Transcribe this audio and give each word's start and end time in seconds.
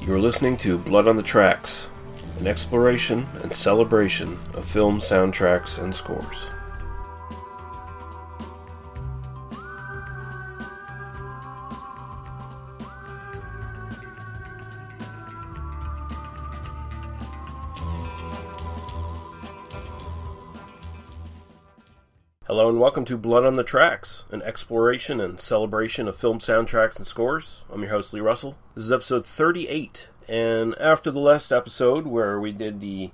You 0.00 0.14
are 0.14 0.18
listening 0.18 0.56
to 0.58 0.78
Blood 0.78 1.06
on 1.06 1.16
the 1.16 1.22
Tracks, 1.22 1.90
an 2.38 2.46
exploration 2.46 3.28
and 3.42 3.54
celebration 3.54 4.38
of 4.54 4.64
film 4.64 4.98
soundtracks 4.98 5.76
and 5.76 5.94
scores. 5.94 6.48
Welcome 22.80 23.04
to 23.04 23.18
Blood 23.18 23.44
on 23.44 23.52
the 23.52 23.62
Tracks, 23.62 24.24
an 24.30 24.40
exploration 24.40 25.20
and 25.20 25.38
celebration 25.38 26.08
of 26.08 26.16
film 26.16 26.38
soundtracks 26.38 26.96
and 26.96 27.06
scores. 27.06 27.62
I'm 27.70 27.82
your 27.82 27.90
host, 27.90 28.14
Lee 28.14 28.20
Russell. 28.20 28.56
This 28.74 28.84
is 28.84 28.92
episode 28.92 29.26
38, 29.26 30.08
and 30.26 30.74
after 30.78 31.10
the 31.10 31.20
last 31.20 31.52
episode 31.52 32.06
where 32.06 32.40
we 32.40 32.52
did 32.52 32.80
the 32.80 33.10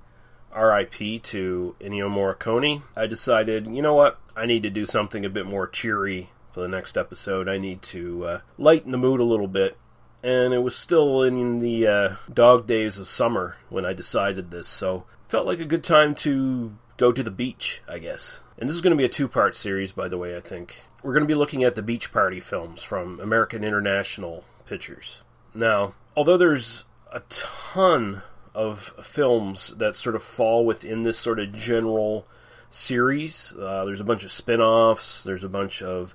RIP 0.57 1.21
to 1.25 1.75
Ennio 1.81 2.09
Morricone, 2.09 2.85
I 2.95 3.09
decided, 3.09 3.67
you 3.67 3.83
know 3.83 3.95
what, 3.95 4.21
I 4.37 4.47
need 4.47 4.63
to 4.63 4.71
do 4.71 4.87
something 4.87 5.25
a 5.25 5.29
bit 5.29 5.47
more 5.47 5.67
cheery 5.67 6.31
for 6.53 6.61
the 6.61 6.69
next 6.69 6.97
episode. 6.97 7.49
I 7.49 7.59
need 7.59 7.83
to 7.83 8.25
uh, 8.25 8.41
lighten 8.59 8.93
the 8.93 8.99
mood 8.99 9.19
a 9.19 9.25
little 9.25 9.49
bit. 9.49 9.77
And 10.23 10.55
it 10.55 10.63
was 10.63 10.77
still 10.77 11.25
in 11.25 11.59
the 11.59 11.89
uh, 11.89 12.17
dog 12.33 12.69
days 12.69 13.01
of 13.01 13.09
summer 13.09 13.57
when 13.69 13.85
I 13.85 13.95
decided 13.95 14.53
this, 14.53 14.69
so 14.69 15.07
felt 15.29 15.45
like 15.45 15.59
a 15.59 15.65
good 15.65 15.83
time 15.83 16.15
to 16.15 16.77
go 16.97 17.11
to 17.11 17.23
the 17.25 17.33
beach, 17.33 17.83
I 17.89 17.99
guess. 17.99 18.39
And 18.59 18.69
this 18.69 18.77
is 18.77 18.83
going 18.83 18.93
to 18.93 18.97
be 18.97 19.05
a 19.05 19.09
two 19.09 19.29
part 19.29 19.55
series, 19.55 19.93
by 19.93 20.09
the 20.09 20.19
way, 20.19 20.37
I 20.37 20.41
think. 20.41 20.83
We're 21.03 21.13
going 21.13 21.25
to 21.25 21.29
be 21.29 21.35
looking 21.35 21.63
at 21.63 21.75
the 21.75 21.83
Beach 21.83 22.13
Party 22.13 22.41
films 22.41 22.83
from 22.83 23.21
American 23.21 23.63
International 23.63 24.45
Pictures. 24.67 25.23
Now, 25.55 25.95
although 26.17 26.37
there's 26.37 26.85
a 27.13 27.21
ton 27.29 28.23
of 28.55 28.95
films 29.03 29.75
that 29.77 29.95
sort 29.95 30.17
of 30.17 30.23
fall 30.23 30.65
within 30.65 31.03
this 31.03 31.19
sort 31.19 31.39
of 31.39 31.53
general 31.53 32.27
series, 32.71 33.53
uh, 33.61 33.85
there's 33.85 34.01
a 34.01 34.05
bunch 34.05 34.25
of 34.25 34.33
spin 34.33 34.61
offs, 34.61 35.23
there's 35.23 35.45
a 35.45 35.49
bunch 35.49 35.83
of 35.83 36.15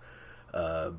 uh, 0.53 0.91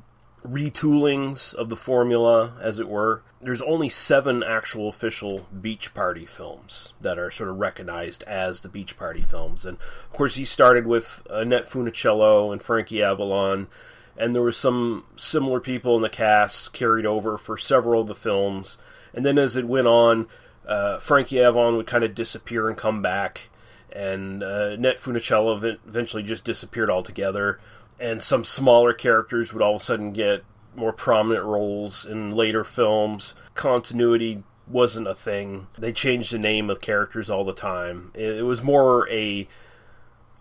retoolings 0.46 1.54
of 1.54 1.68
the 1.68 1.76
formula, 1.76 2.54
as 2.60 2.80
it 2.80 2.88
were. 2.88 3.22
There's 3.40 3.62
only 3.62 3.88
seven 3.88 4.42
actual 4.42 4.88
official 4.88 5.46
Beach 5.60 5.94
Party 5.94 6.26
films 6.26 6.92
that 7.00 7.18
are 7.18 7.30
sort 7.30 7.50
of 7.50 7.58
recognized 7.58 8.22
as 8.24 8.60
the 8.60 8.68
Beach 8.68 8.96
Party 8.96 9.22
films. 9.22 9.64
And 9.64 9.78
of 9.78 10.12
course, 10.12 10.36
he 10.36 10.44
started 10.44 10.86
with 10.86 11.22
Annette 11.30 11.68
Funicello 11.68 12.52
and 12.52 12.62
Frankie 12.62 13.02
Avalon, 13.02 13.68
and 14.16 14.34
there 14.34 14.42
was 14.42 14.56
some 14.56 15.04
similar 15.16 15.60
people 15.60 15.96
in 15.96 16.02
the 16.02 16.08
cast 16.08 16.72
carried 16.72 17.06
over 17.06 17.38
for 17.38 17.56
several 17.56 18.02
of 18.02 18.08
the 18.08 18.14
films. 18.14 18.78
And 19.14 19.24
then 19.24 19.38
as 19.38 19.56
it 19.56 19.66
went 19.66 19.86
on, 19.86 20.26
uh, 20.66 20.98
Frankie 20.98 21.42
Avalon 21.42 21.76
would 21.76 21.86
kind 21.86 22.04
of 22.04 22.14
disappear 22.14 22.68
and 22.68 22.76
come 22.76 23.02
back, 23.02 23.48
and 23.90 24.42
uh, 24.42 24.70
Annette 24.72 25.00
Funicello 25.00 25.78
eventually 25.86 26.22
just 26.22 26.44
disappeared 26.44 26.90
altogether 26.90 27.60
and 27.98 28.22
some 28.22 28.44
smaller 28.44 28.92
characters 28.92 29.52
would 29.52 29.62
all 29.62 29.76
of 29.76 29.82
a 29.82 29.84
sudden 29.84 30.12
get 30.12 30.44
more 30.74 30.92
prominent 30.92 31.44
roles 31.44 32.04
in 32.04 32.30
later 32.30 32.64
films. 32.64 33.34
Continuity 33.54 34.42
wasn't 34.66 35.06
a 35.06 35.14
thing. 35.14 35.66
They 35.78 35.92
changed 35.92 36.32
the 36.32 36.38
name 36.38 36.70
of 36.70 36.80
characters 36.80 37.30
all 37.30 37.44
the 37.44 37.52
time. 37.52 38.10
It, 38.14 38.44
was 38.44 38.62
more 38.62 39.08
a 39.10 39.46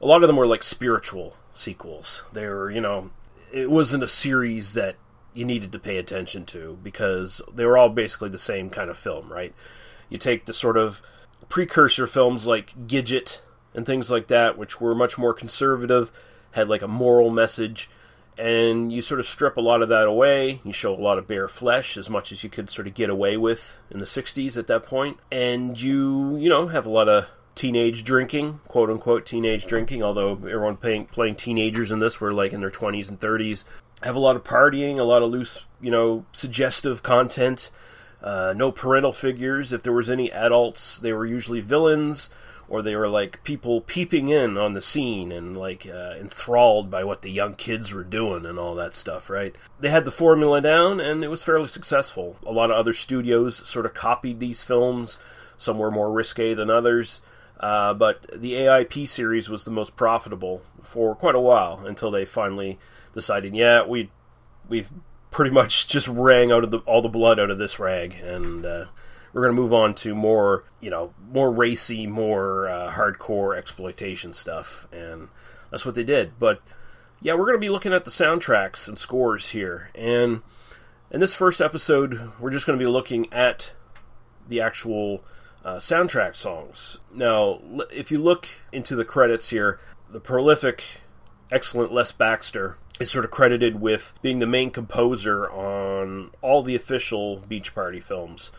a 0.01 0.05
lot 0.05 0.23
of 0.23 0.27
them 0.27 0.37
were 0.37 0.47
like 0.47 0.63
spiritual 0.63 1.35
sequels. 1.53 2.23
They 2.33 2.47
were, 2.47 2.71
you 2.71 2.81
know, 2.81 3.11
it 3.51 3.69
wasn't 3.69 4.03
a 4.03 4.07
series 4.07 4.73
that 4.73 4.95
you 5.33 5.45
needed 5.45 5.71
to 5.71 5.79
pay 5.79 5.97
attention 5.97 6.45
to 6.45 6.77
because 6.81 7.41
they 7.53 7.65
were 7.65 7.77
all 7.77 7.89
basically 7.89 8.29
the 8.29 8.39
same 8.39 8.69
kind 8.69 8.89
of 8.89 8.97
film, 8.97 9.31
right? 9.31 9.53
You 10.09 10.17
take 10.17 10.45
the 10.45 10.53
sort 10.53 10.77
of 10.77 11.01
precursor 11.49 12.07
films 12.07 12.45
like 12.45 12.73
Gidget 12.87 13.41
and 13.73 13.85
things 13.85 14.09
like 14.09 14.27
that, 14.27 14.57
which 14.57 14.81
were 14.81 14.95
much 14.95 15.17
more 15.17 15.33
conservative 15.33 16.11
had 16.51 16.67
like 16.67 16.81
a 16.81 16.87
moral 16.87 17.29
message, 17.29 17.89
and 18.37 18.91
you 18.91 19.01
sort 19.01 19.19
of 19.19 19.25
strip 19.25 19.57
a 19.57 19.61
lot 19.61 19.81
of 19.81 19.89
that 19.89 20.07
away. 20.07 20.61
You 20.63 20.73
show 20.73 20.93
a 20.93 20.95
lot 20.95 21.17
of 21.17 21.27
bare 21.27 21.47
flesh 21.47 21.97
as 21.97 22.09
much 22.09 22.31
as 22.31 22.43
you 22.43 22.49
could 22.49 22.69
sort 22.69 22.87
of 22.87 22.93
get 22.93 23.09
away 23.09 23.37
with 23.37 23.77
in 23.89 23.99
the 23.99 24.05
60s 24.05 24.57
at 24.57 24.67
that 24.67 24.83
point, 24.83 25.17
and 25.31 25.79
you, 25.79 26.37
you 26.37 26.49
know, 26.49 26.67
have 26.67 26.85
a 26.85 26.89
lot 26.89 27.09
of 27.09 27.27
teenage 27.55 28.03
drinking, 28.03 28.59
quote 28.67 28.89
unquote 28.89 29.25
teenage 29.25 29.65
drinking, 29.65 30.01
although 30.03 30.31
everyone 30.31 30.77
playing, 30.77 31.05
playing 31.07 31.35
teenagers 31.35 31.91
in 31.91 31.99
this 31.99 32.19
were 32.19 32.33
like 32.33 32.53
in 32.53 32.61
their 32.61 32.71
20s 32.71 33.09
and 33.09 33.19
30s. 33.19 33.63
Have 34.03 34.15
a 34.15 34.19
lot 34.19 34.35
of 34.35 34.43
partying, 34.43 34.99
a 34.99 35.03
lot 35.03 35.21
of 35.21 35.29
loose, 35.29 35.59
you 35.79 35.91
know, 35.91 36.25
suggestive 36.31 37.03
content. 37.03 37.69
Uh, 38.23 38.53
no 38.55 38.71
parental 38.71 39.11
figures. 39.11 39.73
If 39.73 39.83
there 39.83 39.93
was 39.93 40.09
any 40.09 40.31
adults, 40.31 40.99
they 40.99 41.13
were 41.13 41.25
usually 41.25 41.61
villains 41.61 42.29
or 42.71 42.81
they 42.81 42.95
were 42.95 43.09
like 43.09 43.43
people 43.43 43.81
peeping 43.81 44.29
in 44.29 44.57
on 44.57 44.71
the 44.71 44.81
scene 44.81 45.29
and 45.29 45.57
like 45.57 45.85
uh, 45.85 46.15
enthralled 46.17 46.89
by 46.89 47.03
what 47.03 47.21
the 47.21 47.29
young 47.29 47.53
kids 47.53 47.91
were 47.91 48.05
doing 48.05 48.45
and 48.45 48.57
all 48.57 48.73
that 48.75 48.95
stuff, 48.95 49.29
right? 49.29 49.53
They 49.81 49.89
had 49.89 50.05
the 50.05 50.11
formula 50.11 50.61
down 50.61 51.01
and 51.01 51.21
it 51.21 51.27
was 51.27 51.43
fairly 51.43 51.67
successful. 51.67 52.37
A 52.45 52.51
lot 52.53 52.71
of 52.71 52.77
other 52.77 52.93
studios 52.93 53.67
sort 53.67 53.85
of 53.85 53.93
copied 53.93 54.39
these 54.39 54.63
films, 54.63 55.19
some 55.57 55.79
were 55.79 55.91
more 55.91 56.13
risque 56.13 56.53
than 56.53 56.69
others. 56.69 57.21
Uh, 57.59 57.93
but 57.93 58.25
the 58.33 58.53
AIP 58.53 59.05
series 59.05 59.49
was 59.49 59.65
the 59.65 59.71
most 59.71 59.97
profitable 59.97 60.61
for 60.81 61.13
quite 61.13 61.35
a 61.35 61.41
while 61.41 61.83
until 61.85 62.09
they 62.09 62.23
finally 62.23 62.79
decided, 63.13 63.53
yeah, 63.53 63.85
we 63.85 64.09
we've 64.69 64.89
pretty 65.29 65.51
much 65.51 65.89
just 65.89 66.07
rang 66.07 66.53
out 66.53 66.63
of 66.63 66.71
the, 66.71 66.79
all 66.79 67.01
the 67.01 67.09
blood 67.09 67.37
out 67.37 67.51
of 67.51 67.57
this 67.57 67.79
rag, 67.79 68.13
and 68.13 68.65
uh, 68.65 68.85
we're 69.33 69.43
going 69.43 69.55
to 69.55 69.61
move 69.61 69.73
on 69.73 69.93
to 69.95 70.13
more, 70.13 70.63
you 70.79 70.89
know, 70.89 71.13
more 71.31 71.51
racy, 71.51 72.07
more 72.07 72.67
uh, 72.67 72.91
hardcore 72.91 73.57
exploitation 73.57 74.33
stuff, 74.33 74.87
and 74.91 75.29
that's 75.69 75.85
what 75.85 75.95
they 75.95 76.03
did. 76.03 76.37
But 76.39 76.61
yeah, 77.21 77.33
we're 77.33 77.45
going 77.45 77.57
to 77.57 77.59
be 77.59 77.69
looking 77.69 77.93
at 77.93 78.05
the 78.05 78.11
soundtracks 78.11 78.87
and 78.87 78.97
scores 78.97 79.49
here, 79.49 79.89
and 79.95 80.41
in 81.09 81.19
this 81.19 81.33
first 81.33 81.61
episode, 81.61 82.31
we're 82.39 82.51
just 82.51 82.65
going 82.65 82.77
to 82.77 82.83
be 82.83 82.89
looking 82.89 83.31
at 83.31 83.73
the 84.47 84.61
actual 84.61 85.23
uh, 85.63 85.75
soundtrack 85.75 86.35
songs. 86.35 86.99
Now, 87.13 87.59
if 87.91 88.11
you 88.11 88.19
look 88.19 88.47
into 88.71 88.95
the 88.95 89.05
credits 89.05 89.49
here, 89.49 89.79
the 90.09 90.19
prolific, 90.19 90.83
excellent 91.51 91.93
Les 91.93 92.11
Baxter 92.11 92.77
is 92.99 93.11
sort 93.11 93.25
of 93.25 93.31
credited 93.31 93.81
with 93.81 94.13
being 94.21 94.39
the 94.39 94.45
main 94.45 94.71
composer 94.71 95.49
on 95.49 96.31
all 96.41 96.63
the 96.63 96.75
official 96.75 97.37
Beach 97.37 97.73
Party 97.73 97.99
films 97.99 98.51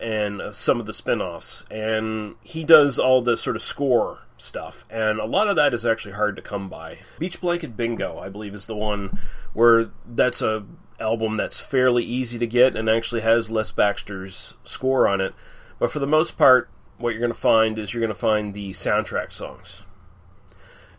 and 0.00 0.42
some 0.54 0.80
of 0.80 0.86
the 0.86 0.94
spin-offs 0.94 1.64
and 1.70 2.34
he 2.42 2.64
does 2.64 2.98
all 2.98 3.22
the 3.22 3.36
sort 3.36 3.56
of 3.56 3.62
score 3.62 4.20
stuff 4.38 4.86
and 4.88 5.18
a 5.18 5.26
lot 5.26 5.48
of 5.48 5.56
that 5.56 5.74
is 5.74 5.84
actually 5.84 6.14
hard 6.14 6.36
to 6.36 6.42
come 6.42 6.68
by. 6.68 6.98
Beach 7.18 7.40
blanket 7.40 7.76
bingo 7.76 8.18
i 8.18 8.28
believe 8.28 8.54
is 8.54 8.66
the 8.66 8.76
one 8.76 9.18
where 9.52 9.90
that's 10.06 10.42
a 10.42 10.64
album 10.98 11.36
that's 11.36 11.60
fairly 11.60 12.04
easy 12.04 12.38
to 12.38 12.46
get 12.46 12.76
and 12.76 12.88
actually 12.88 13.22
has 13.22 13.50
les 13.50 13.72
baxter's 13.72 14.54
score 14.64 15.08
on 15.08 15.20
it. 15.20 15.34
But 15.78 15.92
for 15.92 15.98
the 15.98 16.06
most 16.06 16.36
part 16.36 16.70
what 16.98 17.10
you're 17.10 17.20
going 17.20 17.32
to 17.32 17.38
find 17.38 17.78
is 17.78 17.92
you're 17.92 18.02
going 18.02 18.12
to 18.12 18.14
find 18.14 18.52
the 18.52 18.72
soundtrack 18.72 19.32
songs. 19.32 19.84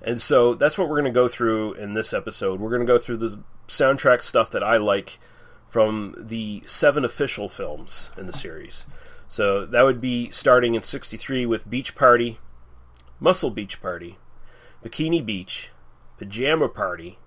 And 0.02 0.20
so 0.20 0.56
that's 0.56 0.78
what 0.78 0.90
we're 0.90 1.00
going 1.00 1.14
to 1.14 1.20
go 1.20 1.28
through 1.28 1.74
in 1.74 1.94
this 1.94 2.12
episode. 2.12 2.60
We're 2.60 2.72
going 2.72 2.82
to 2.82 2.92
go 2.92 2.98
through 2.98 3.18
the 3.18 3.44
soundtrack 3.72 4.22
stuff 4.22 4.52
that 4.52 4.64
i 4.64 4.78
like 4.78 5.18
from 5.72 6.14
the 6.20 6.62
seven 6.68 7.06
official 7.06 7.48
films 7.48 8.12
in 8.18 8.28
the 8.28 8.34
series. 8.34 8.86
So 9.30 9.66
that 9.66 9.84
would 9.84 10.02
be 10.02 10.30
starting 10.30 10.76
in 10.76 10.82
63 10.82 11.46
with 11.46 11.70
Beach 11.70 11.96
Party, 11.96 12.40
Muscle 13.22 13.50
Beach 13.50 13.82
Party, 13.82 14.18
Bikini 14.84 15.26
Beach, 15.26 15.72
Pajama 16.18 16.68
Party, 16.68 17.18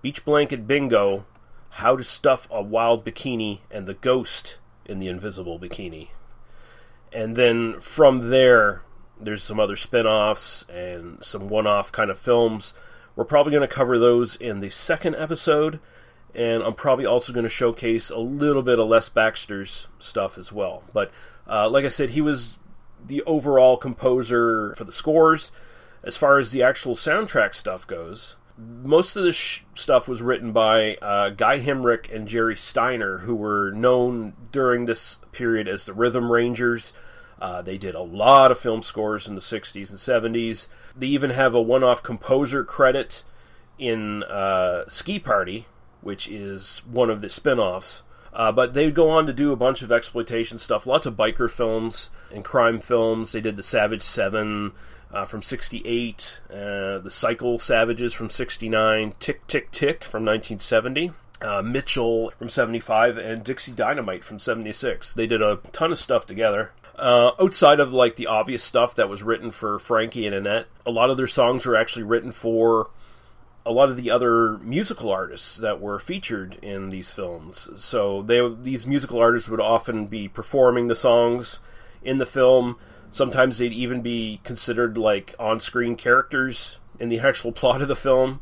Beach 0.00 0.24
Blanket 0.24 0.66
Bingo, 0.66 1.26
How 1.68 1.94
to 1.94 2.02
Stuff 2.02 2.48
a 2.50 2.62
Wild 2.62 3.04
Bikini, 3.04 3.58
and 3.70 3.86
The 3.86 3.92
Ghost 3.92 4.56
in 4.86 4.98
the 4.98 5.08
Invisible 5.08 5.60
Bikini. 5.60 6.08
And 7.12 7.36
then 7.36 7.78
from 7.78 8.30
there, 8.30 8.80
there's 9.20 9.42
some 9.42 9.60
other 9.60 9.76
spin 9.76 10.06
offs 10.06 10.64
and 10.70 11.22
some 11.22 11.48
one 11.48 11.66
off 11.66 11.92
kind 11.92 12.10
of 12.10 12.18
films. 12.18 12.72
We're 13.14 13.24
probably 13.24 13.52
going 13.52 13.68
to 13.68 13.74
cover 13.74 13.98
those 13.98 14.34
in 14.34 14.60
the 14.60 14.70
second 14.70 15.16
episode 15.16 15.78
and 16.34 16.62
I'm 16.62 16.74
probably 16.74 17.06
also 17.06 17.32
going 17.32 17.44
to 17.44 17.50
showcase 17.50 18.10
a 18.10 18.18
little 18.18 18.62
bit 18.62 18.78
of 18.78 18.88
Les 18.88 19.08
Baxter's 19.08 19.88
stuff 19.98 20.38
as 20.38 20.52
well. 20.52 20.82
But 20.92 21.10
uh, 21.48 21.68
like 21.68 21.84
I 21.84 21.88
said, 21.88 22.10
he 22.10 22.20
was 22.20 22.58
the 23.04 23.22
overall 23.22 23.76
composer 23.76 24.74
for 24.76 24.84
the 24.84 24.92
scores. 24.92 25.52
As 26.04 26.16
far 26.16 26.38
as 26.38 26.50
the 26.50 26.62
actual 26.62 26.96
soundtrack 26.96 27.54
stuff 27.54 27.86
goes, 27.86 28.36
most 28.58 29.16
of 29.16 29.24
the 29.24 29.32
sh- 29.32 29.62
stuff 29.74 30.08
was 30.08 30.22
written 30.22 30.52
by 30.52 30.96
uh, 30.96 31.30
Guy 31.30 31.60
Hemric 31.60 32.12
and 32.14 32.26
Jerry 32.26 32.54
Styner, 32.54 33.20
who 33.20 33.34
were 33.34 33.70
known 33.70 34.34
during 34.50 34.84
this 34.84 35.18
period 35.32 35.68
as 35.68 35.86
the 35.86 35.92
Rhythm 35.92 36.30
Rangers. 36.30 36.92
Uh, 37.40 37.62
they 37.62 37.78
did 37.78 37.94
a 37.94 38.02
lot 38.02 38.50
of 38.52 38.58
film 38.58 38.82
scores 38.82 39.26
in 39.26 39.34
the 39.34 39.40
60s 39.40 39.90
and 39.90 40.34
70s. 40.34 40.68
They 40.96 41.08
even 41.08 41.30
have 41.30 41.54
a 41.54 41.62
one 41.62 41.82
off 41.82 42.02
composer 42.02 42.64
credit 42.64 43.24
in 43.78 44.22
uh, 44.24 44.88
Ski 44.88 45.18
Party, 45.18 45.66
which 46.02 46.28
is 46.28 46.82
one 46.90 47.08
of 47.10 47.20
the 47.20 47.28
spin 47.28 47.58
offs 47.58 48.02
Uh, 48.34 48.50
but 48.50 48.72
they 48.72 48.86
would 48.86 48.94
go 48.94 49.10
on 49.10 49.26
to 49.26 49.32
do 49.32 49.52
a 49.52 49.56
bunch 49.56 49.82
of 49.82 49.92
exploitation 49.92 50.58
stuff, 50.58 50.86
lots 50.86 51.04
of 51.04 51.14
biker 51.16 51.50
films 51.50 52.08
and 52.32 52.44
crime 52.44 52.80
films. 52.80 53.32
They 53.32 53.42
did 53.42 53.56
The 53.56 53.62
Savage 53.62 54.02
Seven 54.02 54.72
uh, 55.12 55.26
from 55.26 55.42
68, 55.42 56.40
uh, 56.48 56.98
The 56.98 57.10
Cycle 57.10 57.58
Savages 57.58 58.14
from 58.14 58.30
69, 58.30 59.14
Tick, 59.20 59.46
Tick, 59.46 59.70
Tick 59.70 60.02
from 60.04 60.24
1970. 60.24 61.12
Uh, 61.42 61.60
Mitchell 61.60 62.32
from 62.38 62.48
75 62.48 63.18
and 63.18 63.44
Dixie 63.44 63.72
Dynamite 63.72 64.24
from 64.24 64.38
76. 64.38 65.12
They 65.12 65.26
did 65.26 65.42
a 65.42 65.56
ton 65.72 65.92
of 65.92 65.98
stuff 65.98 66.24
together. 66.24 66.70
Uh, 66.96 67.32
outside 67.40 67.80
of 67.80 67.92
like 67.92 68.16
the 68.16 68.28
obvious 68.28 68.62
stuff 68.62 68.94
that 68.94 69.08
was 69.08 69.22
written 69.22 69.50
for 69.50 69.78
Frankie 69.78 70.24
and 70.26 70.34
Annette, 70.34 70.68
a 70.86 70.90
lot 70.90 71.10
of 71.10 71.16
their 71.16 71.26
songs 71.26 71.66
were 71.66 71.76
actually 71.76 72.04
written 72.04 72.30
for 72.32 72.88
a 73.64 73.72
lot 73.72 73.88
of 73.88 73.96
the 73.96 74.10
other 74.10 74.58
musical 74.58 75.10
artists 75.10 75.56
that 75.58 75.80
were 75.80 75.98
featured 75.98 76.58
in 76.62 76.90
these 76.90 77.10
films. 77.10 77.68
So 77.76 78.22
they 78.22 78.40
these 78.60 78.86
musical 78.86 79.18
artists 79.18 79.48
would 79.48 79.60
often 79.60 80.06
be 80.06 80.28
performing 80.28 80.88
the 80.88 80.96
songs 80.96 81.60
in 82.02 82.18
the 82.18 82.26
film. 82.26 82.76
Sometimes 83.10 83.58
they'd 83.58 83.72
even 83.72 84.02
be 84.02 84.40
considered 84.42 84.98
like 84.98 85.34
on-screen 85.38 85.96
characters 85.96 86.78
in 86.98 87.08
the 87.08 87.20
actual 87.20 87.52
plot 87.52 87.82
of 87.82 87.88
the 87.88 87.96
film. 87.96 88.40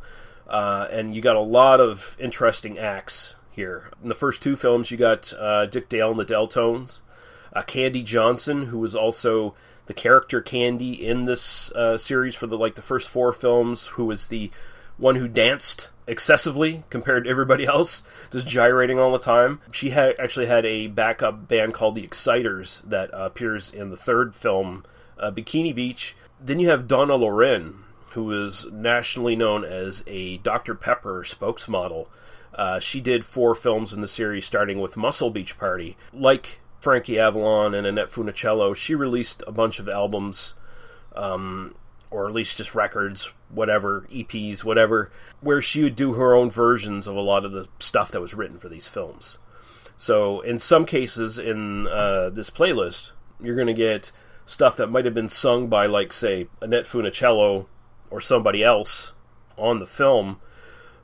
Uh, 0.48 0.88
and 0.90 1.14
you 1.14 1.22
got 1.22 1.36
a 1.36 1.40
lot 1.40 1.80
of 1.80 2.16
interesting 2.18 2.76
acts 2.78 3.36
here. 3.50 3.90
In 4.02 4.08
the 4.08 4.14
first 4.16 4.42
two 4.42 4.56
films, 4.56 4.90
you 4.90 4.96
got 4.96 5.32
uh, 5.34 5.66
Dick 5.66 5.88
Dale 5.88 6.10
and 6.10 6.18
the 6.18 6.24
Del-Tones, 6.24 7.02
uh, 7.52 7.62
Candy 7.62 8.02
Johnson, 8.02 8.66
who 8.66 8.78
was 8.78 8.96
also 8.96 9.54
the 9.86 9.94
character 9.94 10.40
Candy 10.40 10.92
in 11.06 11.24
this 11.24 11.70
uh, 11.72 11.96
series 11.98 12.34
for 12.34 12.48
the 12.48 12.58
like 12.58 12.74
the 12.74 12.82
first 12.82 13.08
four 13.08 13.32
films, 13.32 13.86
who 13.86 14.04
was 14.04 14.26
the 14.26 14.50
one 15.00 15.16
who 15.16 15.26
danced 15.26 15.88
excessively 16.06 16.84
compared 16.90 17.24
to 17.24 17.30
everybody 17.30 17.64
else, 17.66 18.02
just 18.30 18.46
gyrating 18.46 18.98
all 18.98 19.12
the 19.12 19.18
time. 19.18 19.60
She 19.72 19.90
had 19.90 20.14
actually 20.18 20.46
had 20.46 20.66
a 20.66 20.88
backup 20.88 21.48
band 21.48 21.74
called 21.74 21.94
the 21.94 22.04
Exciters 22.04 22.82
that 22.86 23.12
uh, 23.14 23.24
appears 23.24 23.70
in 23.70 23.90
the 23.90 23.96
third 23.96 24.34
film, 24.34 24.84
uh, 25.18 25.30
Bikini 25.30 25.74
Beach. 25.74 26.14
Then 26.40 26.58
you 26.58 26.68
have 26.68 26.86
Donna 26.86 27.16
Loren, 27.16 27.84
who 28.12 28.44
is 28.44 28.66
nationally 28.70 29.36
known 29.36 29.64
as 29.64 30.04
a 30.06 30.38
Dr. 30.38 30.74
Pepper 30.74 31.22
spokesmodel. 31.22 32.08
Uh, 32.54 32.80
she 32.80 33.00
did 33.00 33.24
four 33.24 33.54
films 33.54 33.92
in 33.92 34.00
the 34.00 34.08
series, 34.08 34.44
starting 34.44 34.80
with 34.80 34.96
Muscle 34.96 35.30
Beach 35.30 35.56
Party. 35.56 35.96
Like 36.12 36.60
Frankie 36.80 37.18
Avalon 37.18 37.74
and 37.74 37.86
Annette 37.86 38.10
Funicello, 38.10 38.74
she 38.74 38.94
released 38.94 39.42
a 39.46 39.52
bunch 39.52 39.78
of 39.78 39.88
albums 39.88 40.54
um, 41.14 41.74
or 42.10 42.26
at 42.26 42.34
least 42.34 42.58
just 42.58 42.74
records, 42.74 43.32
whatever, 43.48 44.06
EPs, 44.10 44.64
whatever, 44.64 45.10
where 45.40 45.62
she 45.62 45.82
would 45.82 45.96
do 45.96 46.14
her 46.14 46.34
own 46.34 46.50
versions 46.50 47.06
of 47.06 47.14
a 47.14 47.20
lot 47.20 47.44
of 47.44 47.52
the 47.52 47.68
stuff 47.78 48.10
that 48.10 48.20
was 48.20 48.34
written 48.34 48.58
for 48.58 48.68
these 48.68 48.88
films. 48.88 49.38
So, 49.96 50.40
in 50.40 50.58
some 50.58 50.86
cases 50.86 51.38
in 51.38 51.86
uh, 51.86 52.30
this 52.30 52.50
playlist, 52.50 53.12
you're 53.38 53.54
going 53.54 53.66
to 53.66 53.74
get 53.74 54.12
stuff 54.46 54.76
that 54.76 54.90
might 54.90 55.04
have 55.04 55.14
been 55.14 55.28
sung 55.28 55.68
by, 55.68 55.86
like, 55.86 56.12
say, 56.12 56.48
Annette 56.60 56.86
Funicello 56.86 57.66
or 58.10 58.20
somebody 58.20 58.64
else 58.64 59.12
on 59.56 59.78
the 59.78 59.86
film, 59.86 60.40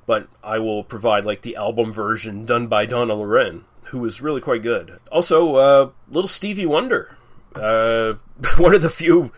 but 0.07 0.29
I 0.43 0.59
will 0.59 0.83
provide, 0.83 1.25
like, 1.25 1.43
the 1.43 1.57
album 1.57 1.93
version 1.93 2.47
done 2.47 2.67
by 2.67 2.87
Donna 2.87 3.15
Loren, 3.15 3.65
who 3.85 3.99
was 3.99 4.21
really 4.21 4.41
quite 4.41 4.63
good. 4.63 4.99
Also, 5.13 5.57
uh, 5.57 5.91
little 6.09 6.27
Stevie 6.27 6.67
Wonder. 6.67 7.17
Uh, 7.55 8.15
one 8.57 8.75
of 8.75 8.83
the 8.83 8.91
few, 8.91 9.31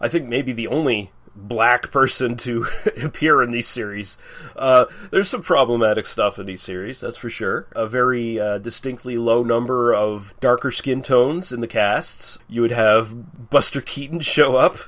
I 0.00 0.08
think 0.08 0.28
maybe 0.28 0.52
the 0.52 0.68
only 0.68 1.10
black 1.36 1.92
person 1.92 2.36
to 2.38 2.66
appear 3.02 3.42
in 3.42 3.50
these 3.50 3.68
series. 3.68 4.16
Uh, 4.56 4.86
there's 5.10 5.28
some 5.28 5.42
problematic 5.42 6.06
stuff 6.06 6.38
in 6.38 6.46
these 6.46 6.62
series, 6.62 7.00
that's 7.00 7.16
for 7.16 7.30
sure. 7.30 7.68
A 7.76 7.86
very 7.86 8.40
uh, 8.40 8.58
distinctly 8.58 9.16
low 9.16 9.42
number 9.44 9.94
of 9.94 10.34
darker 10.40 10.70
skin 10.70 11.02
tones 11.02 11.52
in 11.52 11.60
the 11.60 11.68
casts. 11.68 12.38
You 12.48 12.62
would 12.62 12.72
have 12.72 13.50
Buster 13.50 13.80
Keaton 13.80 14.20
show 14.20 14.56
up. 14.56 14.78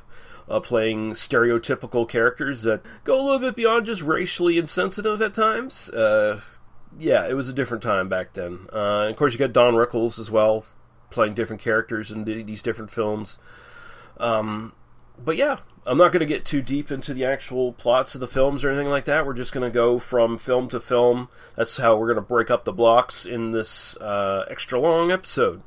Uh, 0.51 0.61
playing 0.61 1.13
stereotypical 1.13 2.09
characters 2.09 2.63
that 2.63 2.81
go 3.05 3.21
a 3.21 3.23
little 3.23 3.39
bit 3.39 3.55
beyond 3.55 3.85
just 3.85 4.01
racially 4.01 4.57
insensitive 4.57 5.21
at 5.21 5.35
times. 5.35 5.91
Uh, 5.91 6.41
yeah, 6.99 7.29
it 7.29 7.35
was 7.35 7.51
a 7.51 7.53
different 7.53 7.83
time 7.83 8.09
back 8.09 8.33
then. 8.33 8.67
Uh, 8.73 9.09
of 9.11 9.17
course, 9.17 9.35
you 9.35 9.39
got 9.39 9.53
Don 9.53 9.75
Rickles 9.75 10.19
as 10.19 10.31
well, 10.31 10.65
playing 11.11 11.35
different 11.35 11.61
characters 11.61 12.11
in 12.11 12.25
these 12.25 12.63
different 12.63 12.91
films. 12.91 13.39
Um, 14.17 14.73
but 15.23 15.37
yeah, 15.37 15.59
I'm 15.89 15.97
not 15.97 16.13
going 16.13 16.21
to 16.21 16.27
get 16.27 16.45
too 16.45 16.61
deep 16.61 16.91
into 16.91 17.15
the 17.15 17.25
actual 17.25 17.73
plots 17.73 18.15
of 18.15 18.21
the 18.21 18.29
films 18.29 18.63
or 18.63 18.69
anything 18.69 18.91
like 18.91 19.07
that. 19.07 19.25
We're 19.25 19.33
just 19.33 19.53
going 19.53 19.69
to 19.69 19.75
go 19.75 19.99
from 19.99 20.37
film 20.37 20.69
to 20.69 20.81
film. 20.81 21.31
That's 21.57 21.79
how 21.79 21.97
we're 21.97 22.09
going 22.09 22.17
to 22.17 22.29
break 22.29 22.51
up 22.51 22.67
the 22.67 22.73
blocks 22.73 23.25
in 23.25 23.53
this 23.53 23.97
uh, 23.97 24.45
extra 24.51 24.79
long 24.79 25.11
episode. 25.11 25.63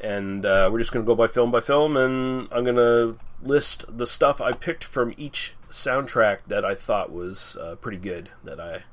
And 0.00 0.46
uh, 0.46 0.68
we're 0.70 0.78
just 0.78 0.92
going 0.92 1.04
to 1.04 1.06
go 1.06 1.16
by 1.16 1.26
film 1.26 1.50
by 1.50 1.58
film, 1.58 1.96
and 1.96 2.46
I'm 2.52 2.62
going 2.62 2.76
to 2.76 3.18
list 3.42 3.84
the 3.88 4.06
stuff 4.06 4.40
I 4.40 4.52
picked 4.52 4.84
from 4.84 5.12
each 5.16 5.54
soundtrack 5.68 6.42
that 6.46 6.64
I 6.64 6.76
thought 6.76 7.10
was 7.10 7.56
uh, 7.60 7.74
pretty 7.74 7.98
good 7.98 8.30
that 8.44 8.60
I 8.60 8.84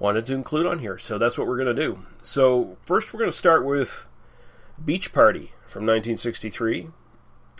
wanted 0.00 0.26
to 0.26 0.34
include 0.34 0.66
on 0.66 0.80
here. 0.80 0.98
So 0.98 1.18
that's 1.18 1.38
what 1.38 1.46
we're 1.46 1.62
going 1.62 1.74
to 1.74 1.82
do. 1.82 2.04
So, 2.20 2.76
first, 2.82 3.14
we're 3.14 3.20
going 3.20 3.30
to 3.30 3.36
start 3.36 3.64
with 3.64 4.08
Beach 4.84 5.12
Party 5.12 5.52
from 5.68 5.86
1963. 5.86 6.88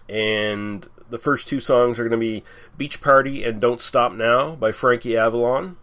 And 0.09 0.89
the 1.11 1.19
first 1.19 1.49
two 1.49 1.61
songs 1.61 1.99
are 1.99 2.09
going 2.09 2.11
to 2.11 2.17
be 2.17 2.45
Beach 2.77 3.01
Party 3.01 3.45
and 3.45 3.61
Don't 3.61 3.81
Stop 3.81 4.13
Now 4.13 4.55
by 4.55 4.73
Frankie 4.73 5.17
Avalon. 5.17 5.77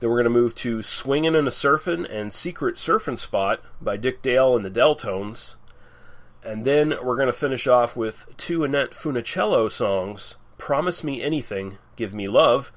Then 0.00 0.10
we're 0.10 0.16
going 0.22 0.32
to 0.32 0.40
move 0.40 0.54
to 0.56 0.82
Swingin' 0.82 1.36
and 1.36 1.48
a 1.48 1.50
Surfin' 1.50 2.06
and 2.10 2.32
Secret 2.32 2.76
Surfin' 2.76 3.18
Spot 3.18 3.60
by 3.80 3.96
Dick 3.96 4.22
Dale 4.22 4.56
and 4.56 4.64
the 4.64 4.70
Del-Tones. 4.70 5.56
And 6.44 6.64
then 6.64 6.94
we're 7.02 7.16
going 7.16 7.26
to 7.26 7.32
finish 7.32 7.66
off 7.66 7.96
with 7.96 8.26
two 8.36 8.64
Annette 8.64 8.90
Funicello 8.90 9.70
songs 9.70 10.36
Promise 10.58 11.02
Me 11.02 11.22
Anything, 11.22 11.78
Give 11.96 12.14
Me 12.14 12.28
Love, 12.28 12.70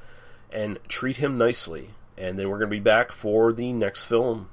and 0.52 0.80
Treat 0.88 1.18
Him 1.18 1.38
Nicely. 1.38 1.92
And 2.18 2.40
then 2.40 2.50
we're 2.50 2.60
going 2.60 2.70
to 2.70 2.76
be 2.76 2.80
back 2.80 3.12
for 3.12 3.52
the 3.52 3.74
next 3.74 4.06
film. 4.06 4.50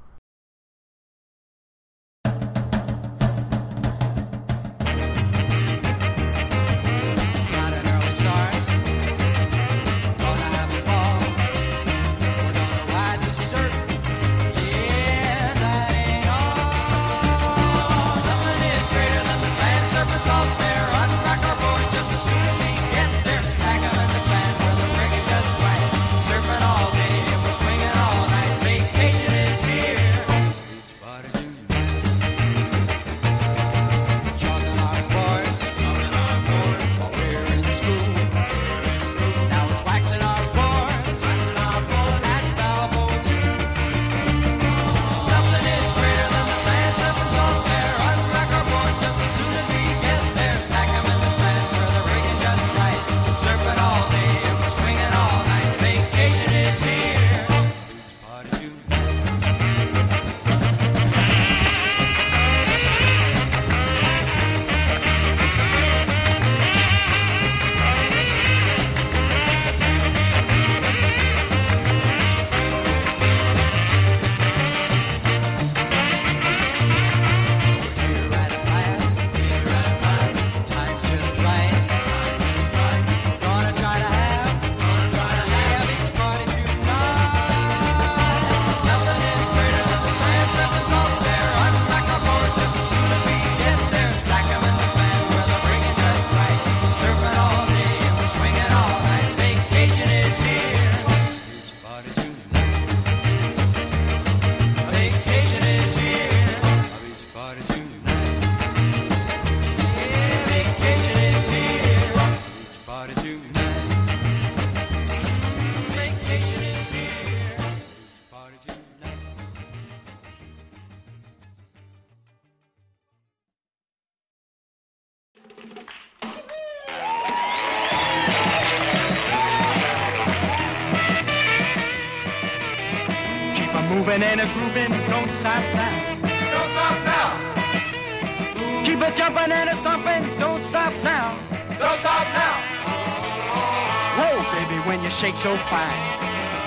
Shake 145.24 145.36
so 145.38 145.56
fine, 145.72 146.04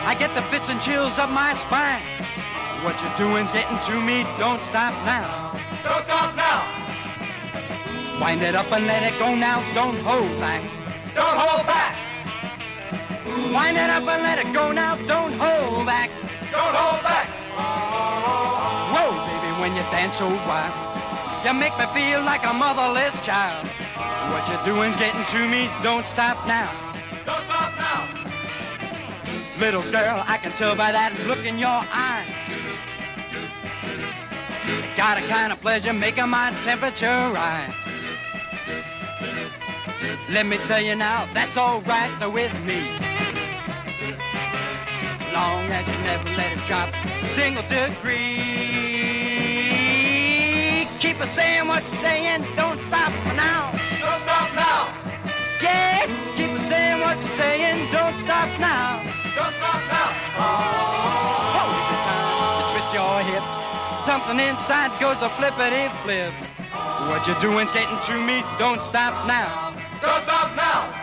I 0.10 0.16
get 0.18 0.34
the 0.34 0.42
fits 0.50 0.68
and 0.68 0.82
chills 0.82 1.20
up 1.20 1.30
my 1.30 1.54
spine. 1.54 2.02
What 2.82 3.00
you're 3.04 3.14
doing's 3.14 3.52
getting 3.52 3.78
to 3.86 4.02
me, 4.02 4.26
don't 4.42 4.64
stop 4.64 4.98
now. 5.06 5.54
Don't 5.86 6.02
stop 6.02 6.34
now. 6.34 6.66
Wind 8.20 8.42
it 8.42 8.56
up 8.56 8.72
and 8.72 8.88
let 8.88 9.04
it 9.04 9.14
go 9.20 9.36
now, 9.36 9.62
don't 9.76 10.00
hold 10.00 10.40
back. 10.40 10.64
Don't 11.14 11.38
hold 11.38 11.68
back. 11.68 11.94
Wind 13.54 13.78
it 13.78 13.92
up 13.92 14.10
and 14.10 14.24
let 14.26 14.40
it 14.40 14.52
go 14.52 14.72
now, 14.72 14.96
don't 15.06 15.34
hold 15.34 15.86
back. 15.86 16.10
Don't 16.50 16.74
hold 16.74 17.04
back. 17.04 17.30
Whoa, 18.90 19.22
baby, 19.22 19.62
when 19.62 19.76
you 19.76 19.84
dance 19.94 20.18
so 20.18 20.26
wild, 20.50 20.74
you 21.46 21.54
make 21.54 21.78
me 21.78 21.86
feel 21.94 22.24
like 22.24 22.44
a 22.44 22.54
motherless 22.54 23.20
child. 23.22 23.68
What 24.34 24.50
you're 24.50 24.64
doing's 24.64 24.98
getting 24.98 25.26
to 25.26 25.48
me, 25.48 25.70
don't 25.84 26.08
stop 26.08 26.48
now. 26.48 26.87
Don't 29.60 29.84
stop 29.84 29.90
now. 29.90 29.90
Little 29.90 29.92
girl, 29.92 30.24
I 30.28 30.38
can 30.38 30.52
tell 30.54 30.76
by 30.76 30.92
that 30.92 31.14
look 31.28 31.46
in 31.46 31.58
your 31.58 31.70
eye. 31.70 32.26
Got 34.96 35.18
a 35.18 35.28
kind 35.28 35.52
of 35.52 35.62
pleasure 35.62 35.94
making 35.94 36.30
my 36.30 36.52
temperature 36.62 37.08
rise. 37.08 37.74
Let 40.30 40.46
me 40.46 40.58
tell 40.58 40.82
you 40.82 40.96
now, 40.96 41.28
that's 41.34 41.58
alright 41.58 42.20
with 42.32 42.54
me. 42.66 43.00
Long 45.34 45.72
as 45.72 45.88
you 45.88 45.98
never 46.00 46.30
let 46.36 46.58
it 46.58 46.66
drop 46.66 46.94
a 46.94 47.26
single 47.30 47.64
degree. 47.64 48.58
Keep 51.00 51.20
a 51.22 51.28
saying 51.28 51.68
what 51.68 51.84
you're 51.88 52.02
saying, 52.02 52.46
don't 52.56 52.82
stop 52.82 53.12
now. 53.36 53.72
Don't 54.00 54.22
stop 54.24 54.54
now. 54.56 54.94
Yeah, 55.62 56.08
keep 56.36 56.50
a 56.52 56.60
saying 56.68 57.02
what 57.02 57.20
you're 57.20 57.36
saying, 57.38 57.92
don't 57.92 58.18
stop 58.20 58.50
now. 58.60 59.17
Don't 59.38 59.54
stop 59.54 59.82
now. 59.86 60.10
Oh, 60.42 61.70
every 61.78 62.00
time 62.10 62.26
you 62.58 62.74
twist 62.74 62.90
your 62.90 63.22
hips, 63.22 63.54
something 64.04 64.40
inside 64.40 65.00
goes 65.00 65.22
a 65.22 65.30
flippity 65.38 65.94
flip. 66.02 66.34
What 67.06 67.28
you're 67.28 67.38
doing's 67.38 67.72
getting 67.72 68.00
to 68.10 68.20
me, 68.20 68.42
don't 68.58 68.82
stop 68.82 69.28
now. 69.28 69.76
Don't 70.02 70.24
stop 70.24 70.56
now. 70.56 70.97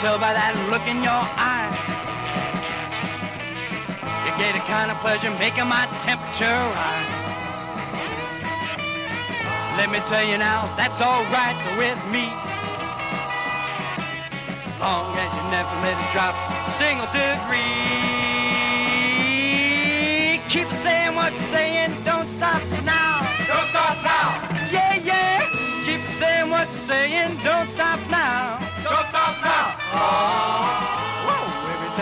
Tell 0.00 0.16
by 0.16 0.32
that 0.32 0.56
look 0.72 0.80
in 0.88 1.04
your 1.04 1.12
eye. 1.12 1.68
You 4.24 4.32
get 4.40 4.56
a 4.56 4.64
kind 4.64 4.88
of 4.88 4.96
pleasure 5.04 5.28
making 5.36 5.68
my 5.68 5.84
temperature 6.00 6.48
rise. 6.48 7.20
Let 9.76 9.92
me 9.92 10.00
tell 10.08 10.24
you 10.24 10.40
now, 10.40 10.72
that's 10.80 11.04
alright 11.04 11.60
with 11.76 12.00
me. 12.08 12.32
Long 14.80 15.12
as 15.20 15.28
you 15.36 15.44
never 15.52 15.68
let 15.84 15.92
it 15.92 16.08
drop 16.16 16.32
a 16.32 16.72
single 16.80 17.04
degree. 17.12 17.60
Keep 20.48 20.72
saying 20.80 21.14
what 21.14 21.36
you're 21.36 21.52
saying, 21.52 22.02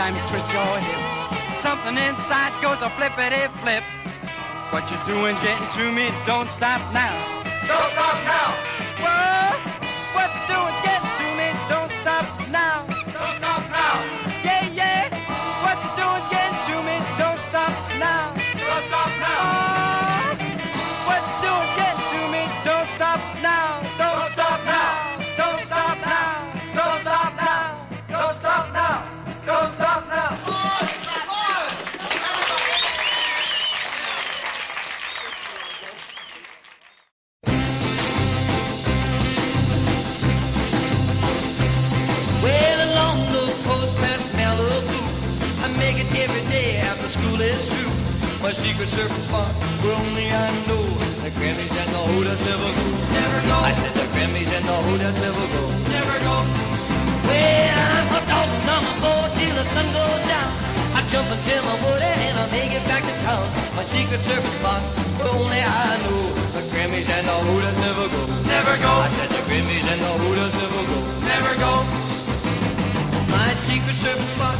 time 0.09 0.21
you 0.23 0.29
twist 0.29 0.51
your 0.51 0.79
hips, 0.79 1.61
something 1.61 1.97
inside 1.97 2.53
goes 2.61 2.81
a 2.81 2.89
flippity 2.91 3.45
flip. 3.61 3.83
What 4.71 4.89
you're 4.89 5.05
doing's 5.05 5.39
getting 5.39 5.69
to 5.77 5.91
me, 5.91 6.09
don't 6.25 6.49
stop 6.51 6.81
now. 6.93 7.13
Don't 7.67 7.91
stop 7.91 8.23
now. 8.25 8.48
My 48.49 48.57
secret 48.57 48.89
surfing 48.89 49.21
spot, 49.29 49.45
where 49.85 49.93
only 49.93 50.25
I 50.25 50.49
know 50.65 50.81
the 51.21 51.29
Gremmies 51.37 51.69
and 51.69 51.89
the 51.93 52.01
Hodads 52.09 52.41
never 52.49 52.69
go. 52.81 52.85
Never 53.13 53.39
go. 53.45 53.55
I 53.61 53.73
said 53.77 53.93
the 53.93 54.09
Gremmies 54.09 54.49
and 54.49 54.65
the 54.65 54.77
Hodads 54.89 55.21
never 55.21 55.45
go. 55.53 55.63
Never 55.93 56.17
go. 56.25 56.35
Well, 57.29 57.77
I'm 57.93 58.09
a 58.09 58.21
dog 58.25 58.49
number 58.65 58.93
four 59.05 59.21
till 59.37 59.53
the 59.53 59.65
sun 59.69 59.85
goes 59.93 60.23
down. 60.25 60.49
I 60.97 61.05
jump 61.13 61.29
until 61.29 61.61
my 61.61 61.77
woody 61.77 62.09
and 62.25 62.35
I 62.41 62.45
make 62.49 62.73
it 62.73 62.81
back 62.89 63.05
to 63.05 63.15
town. 63.21 63.45
My 63.77 63.85
secret 63.85 64.17
surfing 64.25 64.57
spot, 64.57 64.81
where 65.21 65.29
only 65.29 65.61
I 65.61 66.01
know 66.09 66.21
the 66.57 66.65
Gremmies 66.73 67.05
and 67.05 67.29
the 67.29 67.37
Hodads 67.45 67.77
never 67.85 68.05
go. 68.09 68.21
Never 68.49 68.73
go. 68.81 68.91
I 69.05 69.09
said 69.13 69.29
the 69.29 69.45
Gremmies 69.45 69.85
and 69.93 70.01
the 70.01 70.13
Hodads 70.25 70.55
never 70.57 70.81
go. 70.89 70.97
Never 71.21 71.53
go. 71.61 71.73
My 73.29 73.53
secret 73.69 73.93
service 73.93 74.33
spot 74.33 74.57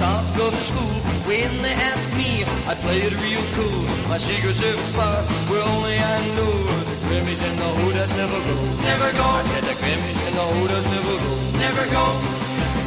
top 0.00 0.24
of 0.40 0.50
the 0.56 0.64
school. 0.64 0.96
When 1.28 1.52
they 1.60 1.76
ask 1.76 2.08
me, 2.16 2.30
I 2.64 2.72
play 2.80 3.04
it 3.04 3.12
real 3.20 3.44
cool. 3.52 3.84
My 4.08 4.16
secret 4.16 4.56
service 4.56 4.88
spot, 4.88 5.20
where 5.52 5.60
only 5.76 5.96
I 6.00 6.16
know 6.36 6.54
the 6.88 6.96
Gremmies 7.04 7.42
and 7.44 7.56
the 7.60 7.70
Hodads 7.78 8.12
never 8.16 8.40
go. 8.48 8.56
Never 8.90 9.08
go. 9.20 9.26
I 9.40 9.44
said 9.52 9.64
the 9.68 9.76
Gremmies 9.76 10.20
and 10.26 10.34
the 10.40 10.46
Hodads 10.56 10.88
never 10.96 11.14
go. 11.24 11.32
Never 11.66 11.84
go. 11.92 12.04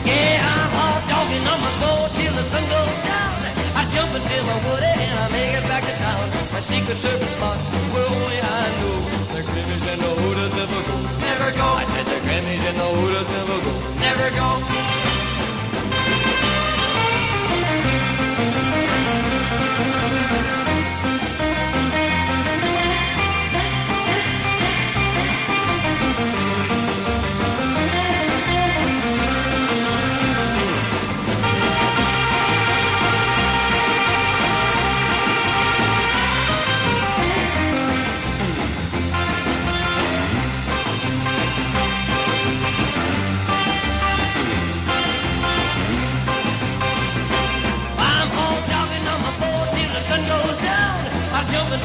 Yeah, 0.10 0.51
I'm 0.58 0.72
hot 0.74 1.01
dogging 1.05 1.46
on 1.53 1.60
my 1.62 1.74
boat 1.86 2.10
till 2.17 2.34
the 2.34 2.46
sun 2.50 2.65
goes 2.75 2.98
down. 3.05 3.34
I 3.77 3.84
jump 3.93 4.12
into 4.17 4.38
my 4.50 4.58
woody 4.65 4.93
and 5.05 5.15
I 5.24 5.27
make 5.38 5.53
it 5.53 5.65
back 5.70 5.84
to 5.86 5.96
town. 6.01 6.25
My 6.50 6.62
secret 6.65 6.98
service 6.98 7.34
spot, 7.38 7.58
where 7.93 8.10
only 8.10 8.39
I 8.41 8.63
know 8.79 8.98
the 9.38 9.41
Gremmies 9.46 9.86
and 9.93 10.01
the 10.01 10.12
Hodads 10.17 10.55
never 10.58 10.82
go. 10.89 10.96
Never 11.29 11.50
go. 11.62 11.67
I 11.77 11.86
said 11.93 12.05
the 12.10 12.20
Gremmies 12.25 12.63
and 12.70 12.77
the 12.82 12.89
Hodads 12.98 13.29
never 13.38 13.58
go. 13.65 13.74
Never 14.01 14.27
go. 14.41 14.93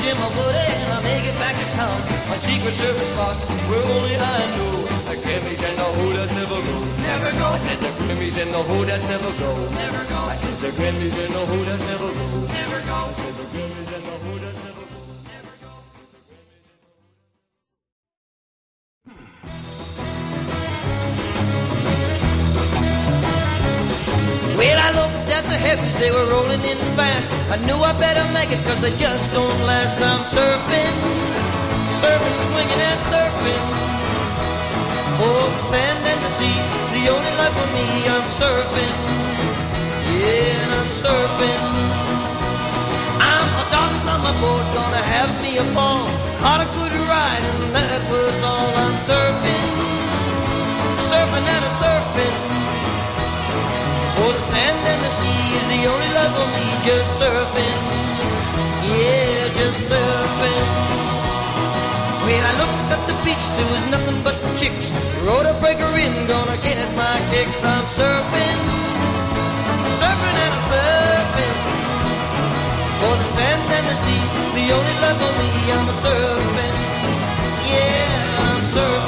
in 0.08 0.16
my 0.16 0.28
booty 0.32 0.64
and 0.72 0.90
I 0.96 1.00
make 1.04 1.24
it 1.28 1.36
back 1.36 1.54
to 1.60 1.66
town. 1.76 1.98
My 2.28 2.36
secret 2.36 2.74
service 2.74 3.10
box, 3.16 3.36
where 3.68 3.84
only 3.84 4.16
I 4.16 4.38
know. 4.56 4.74
The 5.08 5.16
gremmies 5.24 5.62
and 5.68 5.76
the 5.80 5.88
hodads 5.98 6.32
never 6.34 6.60
go. 6.68 6.76
Never 7.08 7.30
go. 7.38 7.46
I 7.56 7.58
said 7.58 7.80
the 7.80 7.92
gremmies 8.00 8.36
and 8.40 8.50
the 8.56 8.62
hodads 8.70 9.04
never 9.12 9.32
go. 9.42 9.50
Never 9.84 10.04
go. 10.08 10.18
I 10.32 10.36
said 10.36 10.56
the 10.64 10.70
gremmies 10.78 11.16
and 11.22 11.32
the 11.36 11.44
hodads 11.50 11.84
never 11.90 12.08
go. 12.18 12.26
Never 12.58 12.80
go. 12.88 12.94
I 12.94 13.12
said 13.20 13.34
the 13.40 13.46
gremmies 13.52 13.90
and 13.96 14.04
the 14.08 14.16
hodads 14.24 14.58
never 14.64 14.84
go. 14.84 15.72
Well, 24.58 24.78
I 24.86 24.90
looked 25.00 25.30
at 25.38 25.44
the 25.44 25.58
heavens, 25.66 25.94
they 25.98 26.10
were 26.10 26.26
rolling 26.32 26.62
in 26.64 26.78
fast. 26.96 27.30
I 27.52 27.56
knew 27.66 27.76
I 27.76 27.92
better 28.00 28.17
cause 28.68 28.80
they 28.84 28.94
just 29.00 29.32
don't 29.32 29.60
last. 29.64 29.96
I'm 29.96 30.22
surfing, 30.28 30.96
surfing, 31.88 32.38
swinging 32.44 32.82
and 32.90 33.00
surfing. 33.08 33.64
Oh, 35.24 35.48
the 35.56 35.62
sand 35.72 36.00
and 36.12 36.20
the 36.20 36.32
sea, 36.36 36.58
the 36.92 37.04
only 37.08 37.32
life 37.40 37.56
for 37.56 37.68
me, 37.72 37.86
I'm 38.12 38.26
surfing. 38.40 38.96
Yeah, 40.20 40.62
and 40.62 40.70
I'm 40.78 40.90
surfing. 41.02 41.62
I'm 43.32 43.50
a 43.62 43.64
dog 43.72 43.92
on 44.12 44.20
my 44.28 44.34
board, 44.36 44.66
gonna 44.76 45.04
have 45.16 45.32
me 45.40 45.56
a 45.64 45.66
ball. 45.72 46.04
Caught 46.44 46.60
a 46.66 46.68
good 46.76 46.94
ride, 47.08 47.44
and 47.50 47.72
that 47.72 48.02
was 48.12 48.36
all. 48.52 48.70
I'm 48.84 48.96
surfing, 49.08 49.68
surfing 51.08 51.46
and 51.56 51.64
a 51.64 51.72
surfing. 51.80 52.36
Oh, 54.20 54.32
the 54.36 54.44
sand 54.52 54.78
and 54.92 55.00
the 55.06 55.12
sea 55.18 55.42
is 55.56 55.64
the 55.72 55.80
only 55.88 56.10
love 56.18 56.32
for 56.36 56.48
me, 56.52 56.66
just 56.84 57.10
surfing. 57.16 58.17
Yeah, 58.88 59.52
just 59.52 59.80
surfing. 59.90 60.68
When 62.24 62.42
I 62.44 62.52
looked 62.60 62.88
at 62.96 63.02
the 63.08 63.16
beach, 63.24 63.44
there 63.56 63.68
was 63.72 63.84
nothing 63.92 64.18
but 64.24 64.36
chicks. 64.56 64.92
Rode 65.24 65.46
a 65.46 65.54
breaker 65.60 65.92
in, 65.96 66.12
gonna 66.26 66.56
get 66.64 66.80
my 66.96 67.16
kicks. 67.30 67.64
I'm 67.64 67.84
surfing, 67.84 68.60
surfing 70.00 70.36
and 70.44 70.54
a 70.56 70.62
surfing. 70.70 71.56
For 73.00 73.14
the 73.20 73.28
sand 73.36 73.62
and 73.76 73.86
the 73.92 73.96
sea, 74.04 74.22
the 74.56 74.66
only 74.76 74.96
love 75.04 75.18
for 75.20 75.32
me, 75.40 75.50
I'm 75.76 75.88
a 75.88 75.96
surfing. 76.04 76.76
Yeah, 77.72 78.44
I'm 78.48 78.62
surfing, 78.72 79.07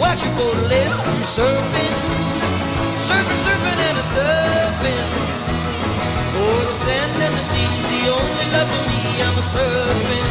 watch 0.00 0.24
your 0.24 0.34
boat 0.34 0.56
later. 0.72 0.96
I'm 1.10 1.22
surfing, 1.36 1.94
surfing, 3.06 3.40
surfing, 3.44 3.80
and 3.88 3.96
a 4.02 4.04
surfing. 4.14 5.08
Oh, 6.40 6.60
the 6.68 6.74
sand 6.84 7.22
and 7.26 7.34
the 7.38 7.44
sea, 7.50 7.68
the 7.92 8.02
only 8.18 8.46
love 8.54 8.70
for 8.72 8.82
me. 8.88 9.00
I'm 9.26 9.36
a 9.38 9.44
surfing, 9.54 10.30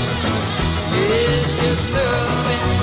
yeah, 0.95 1.61
just 1.61 1.93
surfing. 1.93 2.78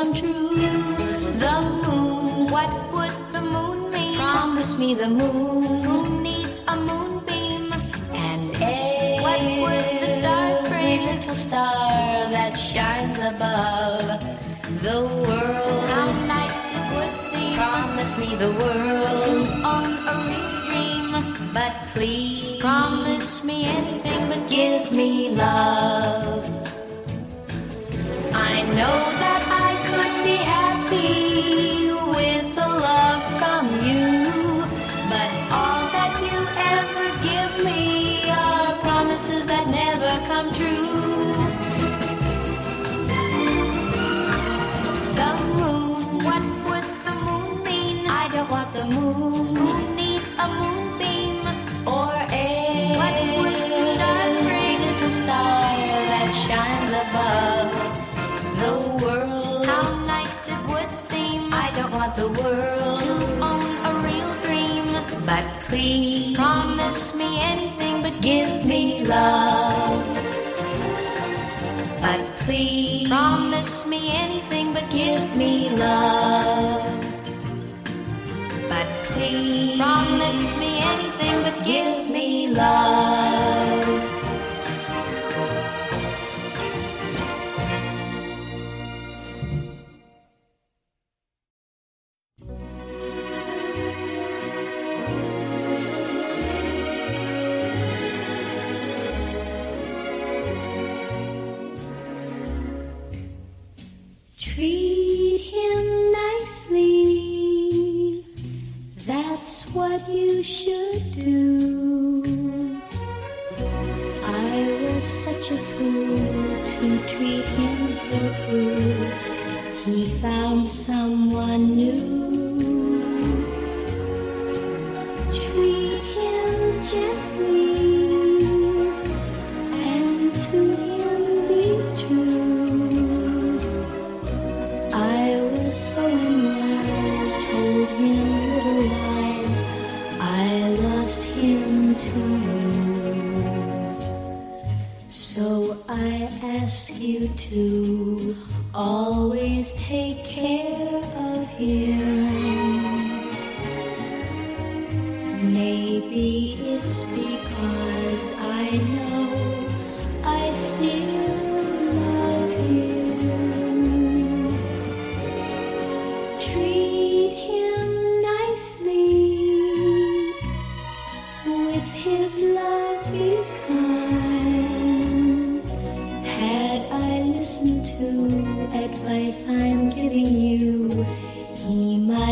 Come 0.00 0.14
true. 0.14 0.48
The 1.44 1.56
moon, 1.84 2.50
what 2.54 2.70
would 2.94 3.16
the 3.32 3.42
moon 3.54 3.90
mean? 3.90 4.16
Promise 4.16 4.78
me 4.78 4.94
the 4.94 5.08
moon. 5.08 5.82
Moon 5.88 6.22
needs 6.22 6.60
a 6.68 6.76
moonbeam, 6.76 7.72
and 8.28 8.54
a. 8.62 9.18
What 9.24 9.40
would 9.62 9.86
the 10.02 10.08
stars 10.18 10.68
bring? 10.68 11.04
Little 11.06 11.34
star 11.34 12.30
that 12.36 12.54
shines 12.54 13.18
above 13.18 14.06
the 14.86 14.98
world. 15.24 15.84
How 15.94 16.08
nice 16.34 16.60
it 16.78 16.86
would 16.94 17.14
seem. 17.28 17.56
Promise 17.58 18.12
me 18.22 18.28
the 18.44 18.52
world 18.60 19.18
to 19.26 19.34
own 19.74 19.90
a 20.12 20.14
real 20.28 20.50
dream. 20.68 21.08
But 21.52 21.74
please 21.92 22.58
promise 22.58 23.44
me 23.44 23.58
anything 23.66 24.28
but 24.30 24.48
give 24.48 24.92
me 24.92 25.30
love. 25.30 26.44
I 28.32 28.62
know 28.78 28.98
that 29.22 29.42
I 29.66 29.69
happy 30.90 31.29
me 74.00 74.12
anything 74.12 74.72
but 74.72 74.88
give 74.90 75.36
me 75.36 75.68
love. 75.70 76.86
But 78.68 78.88
please 79.08 79.76
promise 79.76 80.42
me 80.60 80.70
anything 80.92 81.42
but 81.42 81.64
give 81.64 82.08
me 82.08 82.48
love. 82.48 83.29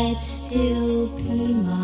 Might 0.09 0.21
still 0.21 1.05
be 1.07 1.23
mine. 1.23 1.78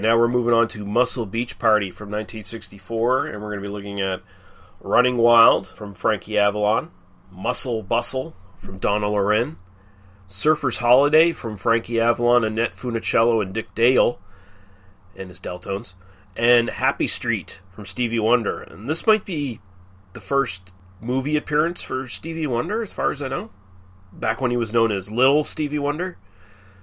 Now 0.00 0.16
we're 0.16 0.28
moving 0.28 0.54
on 0.54 0.68
to 0.68 0.84
Muscle 0.84 1.26
Beach 1.26 1.58
Party 1.58 1.90
from 1.90 2.10
1964, 2.10 3.26
and 3.26 3.42
we're 3.42 3.50
going 3.50 3.62
to 3.62 3.68
be 3.68 3.72
looking 3.72 4.00
at 4.00 4.22
Running 4.80 5.16
Wild 5.16 5.66
from 5.66 5.94
Frankie 5.94 6.38
Avalon, 6.38 6.90
Muscle 7.32 7.82
Bustle 7.82 8.34
from 8.58 8.78
Donna 8.78 9.08
Loren, 9.08 9.56
Surfer's 10.28 10.78
Holiday 10.78 11.32
from 11.32 11.56
Frankie 11.56 12.00
Avalon, 12.00 12.44
Annette 12.44 12.76
Funicello, 12.76 13.42
and 13.42 13.52
Dick 13.52 13.74
Dale, 13.74 14.20
and 15.16 15.30
his 15.30 15.40
Deltones, 15.40 15.94
and 16.36 16.70
Happy 16.70 17.08
Street 17.08 17.60
from 17.72 17.84
Stevie 17.84 18.20
Wonder. 18.20 18.62
And 18.62 18.88
this 18.88 19.06
might 19.06 19.24
be 19.24 19.60
the 20.12 20.20
first 20.20 20.70
movie 21.00 21.36
appearance 21.36 21.82
for 21.82 22.06
Stevie 22.06 22.46
Wonder, 22.46 22.82
as 22.82 22.92
far 22.92 23.10
as 23.10 23.20
I 23.20 23.28
know, 23.28 23.50
back 24.12 24.40
when 24.40 24.50
he 24.52 24.56
was 24.56 24.72
known 24.72 24.92
as 24.92 25.10
Little 25.10 25.42
Stevie 25.42 25.78
Wonder. 25.78 26.18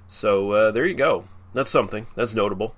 So 0.07 0.51
uh, 0.51 0.71
there 0.71 0.85
you 0.85 0.95
go. 0.95 1.25
That's 1.53 1.71
something. 1.71 2.07
That's 2.15 2.33
notable. 2.33 2.75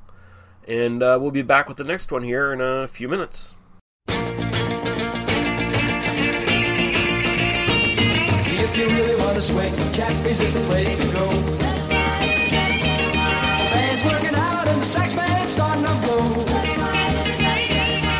And 0.68 1.02
uh, 1.02 1.18
we'll 1.22 1.32
be 1.32 1.44
back 1.44 1.70
with 1.70 1.78
the 1.78 1.86
next 1.86 2.12
one 2.12 2.24
here 2.24 2.52
in 2.52 2.60
a 2.60 2.90
few 2.90 3.08
minutes. 3.08 3.56
If 8.50 8.78
you 8.78 8.88
really 8.90 9.16
want 9.16 9.42
to 9.42 9.44
Cappy's 9.94 10.42
is 10.42 10.54
the 10.54 10.60
place 10.62 10.98
to 10.98 11.06
go. 11.14 11.30
Band's 13.72 14.04
working 14.04 14.36
out 14.36 14.68
and 14.68 14.82
the 14.82 14.86
sax 14.86 15.14
starting 15.14 15.86
to 15.86 15.90
blow. 16.04 16.20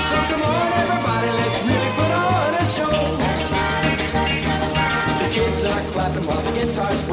So 0.08 0.18
come 0.32 0.42
on, 0.42 0.72
everybody, 0.80 1.30
let's 1.36 1.60
really 1.68 1.92
put 2.00 2.12
on 2.16 2.54
a 2.54 2.66
show. 2.78 2.96
The 5.20 5.28
kids 5.36 5.66
are 5.66 5.82
clapping 5.92 6.26
while 6.26 6.42
the 6.42 6.52
guitar's 6.54 7.08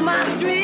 my 0.00 0.24
street. 0.38 0.59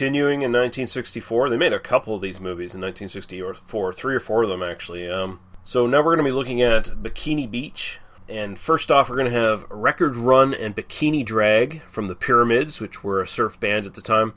Continuing 0.00 0.40
in 0.40 0.50
1964, 0.50 1.50
they 1.50 1.58
made 1.58 1.74
a 1.74 1.78
couple 1.78 2.14
of 2.14 2.22
these 2.22 2.40
movies 2.40 2.72
in 2.72 2.80
1964, 2.80 3.92
three 3.92 4.14
or 4.14 4.18
four 4.18 4.42
of 4.42 4.48
them 4.48 4.62
actually. 4.62 5.06
Um, 5.06 5.40
so 5.62 5.86
now 5.86 5.98
we're 5.98 6.16
going 6.16 6.24
to 6.24 6.30
be 6.30 6.34
looking 6.34 6.62
at 6.62 6.86
Bikini 6.86 7.50
Beach. 7.50 7.98
And 8.26 8.58
first 8.58 8.90
off, 8.90 9.10
we're 9.10 9.16
going 9.16 9.30
to 9.30 9.38
have 9.38 9.66
Record 9.68 10.16
Run 10.16 10.54
and 10.54 10.74
Bikini 10.74 11.22
Drag 11.22 11.82
from 11.82 12.06
the 12.06 12.14
Pyramids, 12.14 12.80
which 12.80 13.04
were 13.04 13.20
a 13.20 13.28
surf 13.28 13.60
band 13.60 13.86
at 13.86 13.92
the 13.92 14.00
time. 14.00 14.32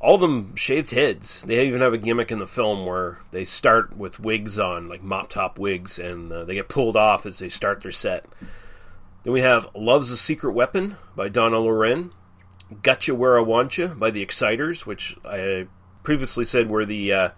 All 0.00 0.16
of 0.16 0.20
them 0.20 0.56
shaved 0.56 0.90
heads. 0.90 1.42
They 1.42 1.64
even 1.64 1.80
have 1.80 1.94
a 1.94 1.98
gimmick 1.98 2.32
in 2.32 2.40
the 2.40 2.46
film 2.48 2.84
where 2.84 3.20
they 3.30 3.44
start 3.44 3.96
with 3.96 4.18
wigs 4.18 4.58
on, 4.58 4.88
like 4.88 5.04
mop 5.04 5.30
top 5.30 5.60
wigs, 5.60 6.00
and 6.00 6.32
uh, 6.32 6.44
they 6.44 6.54
get 6.54 6.68
pulled 6.68 6.96
off 6.96 7.24
as 7.24 7.38
they 7.38 7.50
start 7.50 7.84
their 7.84 7.92
set. 7.92 8.24
Then 9.22 9.32
we 9.32 9.42
have 9.42 9.68
Love's 9.76 10.10
a 10.10 10.16
Secret 10.16 10.54
Weapon 10.54 10.96
by 11.14 11.28
Donna 11.28 11.60
Loren. 11.60 12.10
Gotcha 12.82 13.14
Where 13.14 13.38
I 13.38 13.40
Want 13.40 13.78
You 13.78 13.88
by 13.88 14.10
the 14.10 14.22
Exciters, 14.22 14.84
which 14.84 15.16
I 15.24 15.68
previously 16.02 16.44
said 16.44 16.68
were 16.68 16.84
the 16.84 17.12
uh, 17.12 17.28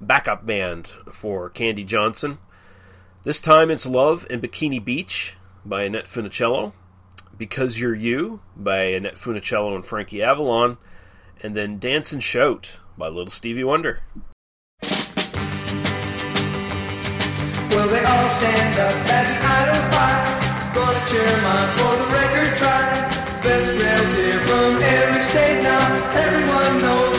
backup 0.00 0.46
band 0.46 0.88
for 1.12 1.50
Candy 1.50 1.84
Johnson. 1.84 2.38
This 3.22 3.40
time 3.40 3.70
it's 3.70 3.84
Love 3.84 4.26
and 4.30 4.42
Bikini 4.42 4.82
Beach 4.82 5.36
by 5.64 5.82
Annette 5.82 6.06
Funicello. 6.06 6.72
Because 7.36 7.78
You're 7.78 7.94
You 7.94 8.40
by 8.56 8.84
Annette 8.84 9.16
Funicello 9.16 9.74
and 9.74 9.84
Frankie 9.84 10.22
Avalon. 10.22 10.78
And 11.42 11.54
then 11.56 11.78
Dance 11.78 12.12
and 12.12 12.22
Shout 12.22 12.80
by 12.96 13.08
Little 13.08 13.30
Stevie 13.30 13.64
Wonder. 13.64 14.00
Well, 17.70 17.88
they 17.88 18.04
all 18.04 18.28
stand 18.30 18.78
up 18.78 18.94
as 19.08 19.28
the 19.28 19.36
idols 19.42 19.88
by. 19.94 20.72
Gonna 20.74 21.06
cheer 21.06 21.22
on 21.46 21.68
for 21.76 21.96
the 21.96 22.06
record 22.12 22.56
try. 22.56 22.99
Every 25.02 25.22
state 25.22 25.62
now. 25.62 25.84
Everyone 26.14 26.82
knows 26.82 27.09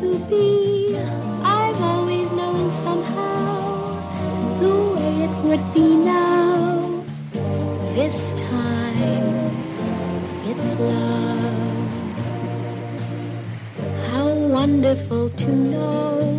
to 0.00 0.18
be. 0.30 0.96
I've 1.42 1.80
always 1.80 2.30
known 2.32 2.70
somehow 2.70 4.60
the 4.60 4.74
way 4.94 5.12
it 5.26 5.34
would 5.44 5.74
be 5.74 5.88
now. 5.96 7.04
This 7.94 8.32
time 8.32 9.50
it's 10.50 10.78
love. 10.78 11.88
How 14.10 14.28
wonderful 14.28 15.30
to 15.30 15.50
know 15.50 16.37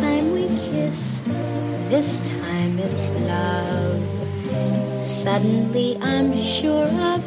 time 0.00 0.32
we 0.32 0.46
kiss, 0.70 1.22
this 1.88 2.20
time 2.20 2.78
it's 2.78 3.10
love. 3.12 4.00
Suddenly 5.06 5.98
I'm 6.00 6.36
sure 6.38 6.86
of 6.86 7.17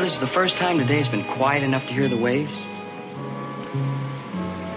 know 0.00 0.04
this 0.06 0.14
is 0.14 0.20
the 0.20 0.26
first 0.26 0.56
time 0.56 0.78
today 0.78 0.96
has 0.96 1.08
been 1.08 1.24
quiet 1.24 1.62
enough 1.62 1.86
to 1.86 1.92
hear 1.92 2.08
the 2.08 2.16
waves? 2.16 2.58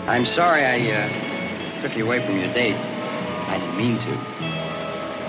I'm 0.05 0.26
sorry 0.26 0.65
I 0.65 0.91
uh, 0.91 1.82
took 1.82 1.95
you 1.95 2.05
away 2.05 2.19
from 2.26 2.38
your 2.38 2.53
date. 2.53 2.76
I 2.76 3.57
didn't 3.57 3.78
mean 3.78 3.97
to. 3.99 4.11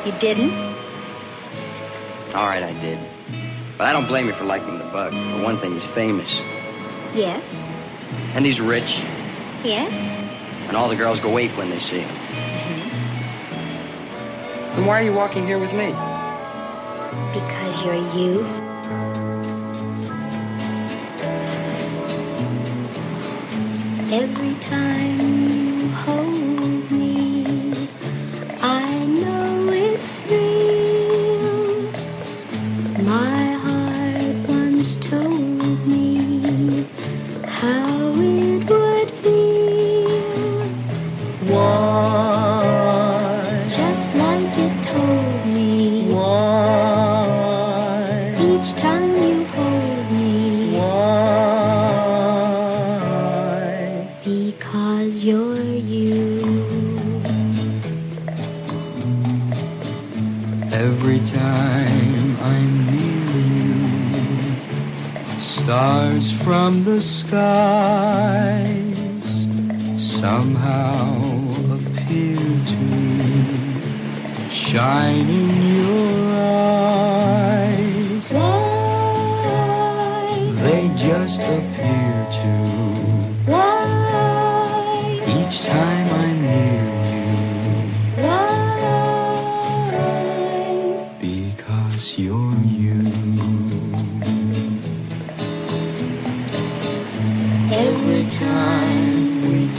You 0.04 0.18
didn't? 0.18 0.52
All 2.34 2.48
right, 2.48 2.64
I 2.64 2.72
did. 2.80 2.98
But 3.78 3.86
I 3.86 3.92
don't 3.92 4.08
blame 4.08 4.26
you 4.26 4.32
for 4.32 4.42
liking 4.42 4.78
the 4.78 4.84
bug. 4.86 5.12
For 5.12 5.42
one 5.44 5.60
thing, 5.60 5.74
he's 5.74 5.84
famous. 5.84 6.40
Yes. 7.14 7.68
And 8.34 8.44
he's 8.44 8.60
rich. 8.60 9.00
Yes. 9.62 10.08
And 10.66 10.76
all 10.76 10.88
the 10.88 10.96
girls 10.96 11.20
go 11.20 11.38
ape 11.38 11.56
when 11.56 11.70
they 11.70 11.78
see 11.78 12.00
him. 12.00 12.08
Mm-hmm. 12.08 12.88
Then 14.74 14.86
why 14.86 15.00
are 15.00 15.04
you 15.04 15.12
walking 15.12 15.46
here 15.46 15.60
with 15.60 15.72
me? 15.72 15.92
Because 17.32 17.84
you're 17.84 17.94
you. 18.16 18.63
every 24.14 24.54
time. 24.60 25.03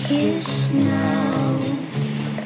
Kiss 0.07 0.71
now. 0.71 1.59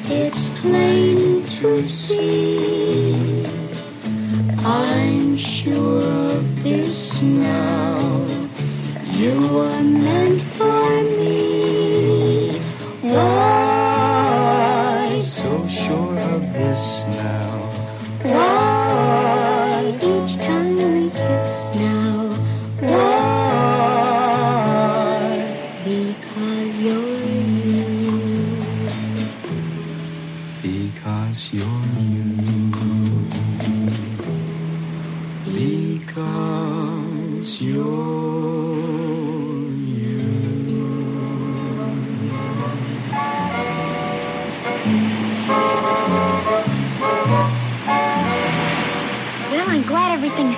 It's 0.08 0.48
plain 0.60 1.42
to 1.44 1.86
see. 1.86 3.44
I'm 4.64 5.36
sure 5.36 6.02
of 6.34 6.62
this 6.62 7.20
now. 7.22 7.98
You 9.20 9.36
are 9.58 9.82
meant 9.82 10.42
for 10.56 11.02
me. 11.18 12.58
Why 13.14 14.40
So 15.22 15.66
sure 15.68 16.18
of 16.34 16.42
this 16.52 16.84
now. 17.20 17.52
Why 18.22 19.98
each 20.10 20.34
time 20.48 20.76
we 20.94 21.10
kiss 21.10 21.49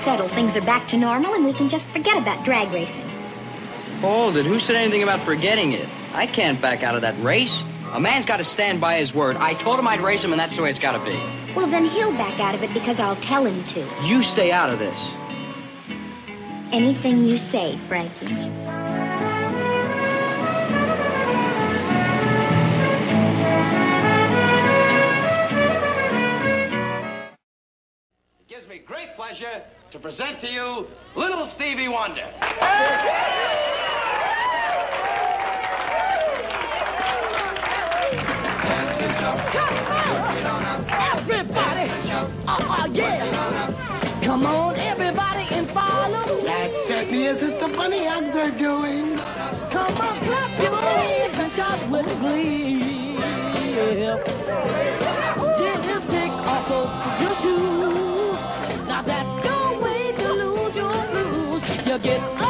settled. 0.03 0.31
Things 0.33 0.57
are 0.57 0.63
back 0.63 0.89
to 0.89 0.97
normal 0.97 1.35
and 1.35 1.45
we 1.45 1.53
can 1.53 1.69
just 1.69 1.89
forget 1.91 2.17
about 2.17 2.45
drag 2.45 2.73
racing. 2.73 3.09
Hold 4.01 4.37
it. 4.37 4.45
Who 4.45 4.59
said 4.59 4.75
anything 4.75 5.03
about 5.05 5.21
forgetting 5.21 5.73
it? 5.73 5.89
I 6.13 6.27
can't 6.27 6.61
back 6.61 6.83
out 6.83 6.97
of 6.97 7.03
that 7.03 7.23
race. 7.23 7.63
A 7.93 8.01
man's 8.01 8.27
got 8.27 8.39
to 8.39 8.45
stand 8.45 8.81
by 8.81 8.99
his 8.99 9.15
word. 9.15 9.37
I 9.37 9.55
told 9.55 9.79
him 9.79 9.87
I'd 9.87 10.01
race 10.01 10.25
him, 10.25 10.33
and 10.33 10.41
that's 10.41 10.57
the 10.57 10.63
way 10.63 10.71
it's 10.71 10.79
got 10.79 10.93
to 10.93 11.05
be. 11.05 11.17
Well, 11.55 11.69
then 11.69 11.85
he'll 11.85 12.11
back 12.13 12.41
out 12.41 12.55
of 12.55 12.63
it 12.63 12.73
because 12.73 12.99
I'll 12.99 13.17
tell 13.17 13.47
him 13.47 13.65
to. 13.67 13.87
You 14.03 14.23
stay 14.23 14.51
out 14.51 14.71
of 14.71 14.79
this. 14.79 15.15
Anything 16.73 17.25
you 17.25 17.37
say, 17.37 17.79
Frankie. 17.89 18.27
To 29.93 29.99
present 29.99 30.41
to 30.41 30.51
you 30.51 30.87
Little 31.15 31.47
Stevie 31.47 31.89
Wonder. 31.89 32.25
Everybody, 41.13 41.91
oh, 42.09 42.31
oh 42.49 42.91
yeah. 42.95 44.21
Come 44.23 44.47
on, 44.47 44.77
everybody, 44.77 45.47
and 45.51 45.69
follow. 45.69 46.43
That 46.43 46.71
certainly 46.87 47.27
isn't 47.27 47.61
the 47.61 47.69
funny 47.77 48.07
act 48.07 48.33
they're 48.33 48.51
doing. 48.51 49.19
Come 49.19 49.95
on, 49.99 50.19
clap 50.21 50.63
your 50.63 50.75
hands 50.75 51.39
and 51.39 51.53
shout 51.53 51.91
with 51.91 52.07
glee. 52.21 52.83
You 61.93 61.99
get 61.99 62.42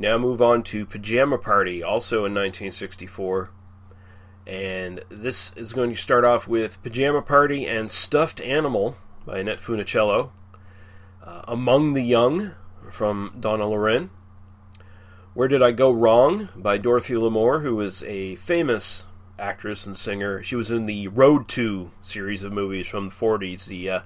Now 0.00 0.16
move 0.16 0.40
on 0.40 0.62
to 0.62 0.86
Pajama 0.86 1.36
Party, 1.36 1.82
also 1.82 2.24
in 2.24 2.32
1964. 2.32 3.50
And 4.46 5.04
this 5.10 5.52
is 5.56 5.74
going 5.74 5.90
to 5.90 5.96
start 5.96 6.24
off 6.24 6.48
with 6.48 6.82
Pajama 6.82 7.20
Party 7.20 7.66
and 7.66 7.90
Stuffed 7.90 8.40
Animal 8.40 8.96
by 9.26 9.40
Annette 9.40 9.60
Funicello. 9.60 10.30
Uh, 11.22 11.42
Among 11.46 11.92
the 11.92 12.02
Young 12.02 12.52
from 12.90 13.36
Donna 13.38 13.68
Loren. 13.68 14.08
Where 15.34 15.48
Did 15.48 15.62
I 15.62 15.70
Go 15.72 15.90
Wrong 15.90 16.48
by 16.56 16.78
Dorothy 16.78 17.14
Lamour, 17.14 17.60
who 17.60 17.78
is 17.82 18.02
a 18.04 18.36
famous 18.36 19.04
actress 19.38 19.84
and 19.84 19.98
singer. 19.98 20.42
She 20.42 20.56
was 20.56 20.70
in 20.70 20.86
the 20.86 21.08
Road 21.08 21.46
to 21.48 21.90
series 22.00 22.42
of 22.42 22.54
movies 22.54 22.88
from 22.88 23.10
the 23.10 23.14
40s, 23.14 23.66
the 23.66 23.90
uh, 23.90 24.00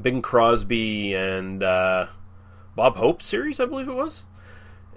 Bing 0.00 0.22
Crosby 0.22 1.14
and 1.14 1.64
uh, 1.64 2.06
Bob 2.76 2.94
Hope 2.94 3.22
series, 3.22 3.58
I 3.58 3.64
believe 3.64 3.88
it 3.88 3.94
was. 3.94 4.24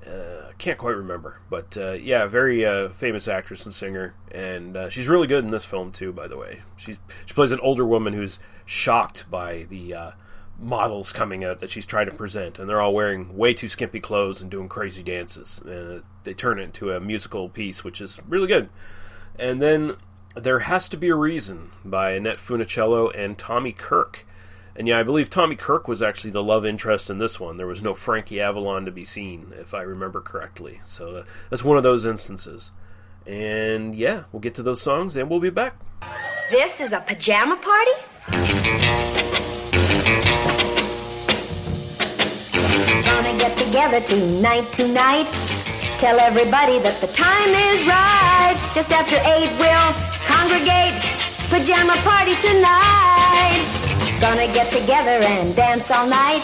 Uh, 0.07 0.51
can't 0.57 0.77
quite 0.77 0.95
remember, 0.95 1.39
but 1.49 1.75
uh, 1.77 1.93
yeah, 1.93 2.27
very 2.27 2.65
uh, 2.65 2.89
famous 2.89 3.27
actress 3.27 3.65
and 3.65 3.73
singer, 3.73 4.13
and 4.31 4.77
uh, 4.77 4.89
she's 4.89 5.07
really 5.07 5.27
good 5.27 5.43
in 5.43 5.51
this 5.51 5.65
film 5.65 5.91
too. 5.91 6.13
By 6.13 6.27
the 6.27 6.37
way, 6.37 6.61
she's 6.77 6.97
she 7.25 7.33
plays 7.33 7.51
an 7.51 7.59
older 7.59 7.85
woman 7.85 8.13
who's 8.13 8.39
shocked 8.65 9.25
by 9.31 9.63
the 9.69 9.93
uh, 9.93 10.11
models 10.59 11.11
coming 11.11 11.43
out 11.43 11.59
that 11.59 11.71
she's 11.71 11.85
trying 11.85 12.05
to 12.05 12.13
present, 12.13 12.59
and 12.59 12.69
they're 12.69 12.81
all 12.81 12.93
wearing 12.93 13.35
way 13.35 13.53
too 13.53 13.67
skimpy 13.67 13.99
clothes 13.99 14.41
and 14.41 14.51
doing 14.51 14.69
crazy 14.69 15.03
dances, 15.03 15.61
and 15.65 15.99
uh, 15.99 16.03
they 16.23 16.33
turn 16.33 16.59
it 16.59 16.63
into 16.63 16.91
a 16.91 16.99
musical 16.99 17.49
piece, 17.49 17.83
which 17.83 17.99
is 17.99 18.19
really 18.27 18.47
good. 18.47 18.69
And 19.37 19.61
then 19.61 19.97
there 20.35 20.59
has 20.59 20.89
to 20.89 20.97
be 20.97 21.09
a 21.09 21.15
reason 21.15 21.71
by 21.83 22.11
Annette 22.11 22.39
Funicello 22.39 23.11
and 23.17 23.37
Tommy 23.37 23.71
Kirk. 23.71 24.24
And 24.77 24.87
yeah, 24.89 24.99
I 24.99 25.03
believe 25.03 25.29
Tommy 25.29 25.55
Kirk 25.55 25.87
was 25.87 26.01
actually 26.01 26.31
the 26.31 26.43
love 26.43 26.65
interest 26.65 27.09
in 27.09 27.17
this 27.17 27.39
one. 27.39 27.55
There 27.55 27.67
was 27.67 27.81
no 27.81 27.93
Frankie 27.93 28.41
Avalon 28.41 28.83
to 28.85 28.91
be 28.91 29.05
seen, 29.05 29.53
if 29.57 29.73
I 29.73 29.81
remember 29.81 30.19
correctly. 30.19 30.81
So 30.83 31.15
uh, 31.15 31.23
that's 31.49 31.63
one 31.63 31.77
of 31.77 31.83
those 31.83 32.05
instances. 32.05 32.71
And 33.25 33.95
yeah, 33.95 34.25
we'll 34.31 34.41
get 34.41 34.53
to 34.55 34.63
those 34.63 34.81
songs 34.81 35.15
and 35.15 35.29
we'll 35.29 35.39
be 35.39 35.49
back. 35.49 35.79
This 36.51 36.81
is 36.81 36.91
a 36.91 36.99
pajama 36.99 37.55
party? 37.55 37.91
Gonna 43.05 43.37
get 43.39 43.57
together 43.57 44.01
tonight, 44.01 44.67
tonight. 44.73 45.27
Tell 45.97 46.19
everybody 46.19 46.79
that 46.79 46.99
the 46.99 47.07
time 47.07 47.49
is 47.71 47.87
right. 47.87 48.59
Just 48.75 48.91
after 48.91 49.15
eight, 49.15 49.49
we'll 49.57 49.93
congregate. 50.27 50.99
Pajama 51.49 51.95
party 52.03 52.35
tonight. 52.41 53.74
Gonna 54.19 54.47
get 54.47 54.71
together 54.71 55.19
and 55.23 55.55
dance 55.55 55.91
all 55.91 56.07
night 56.07 56.41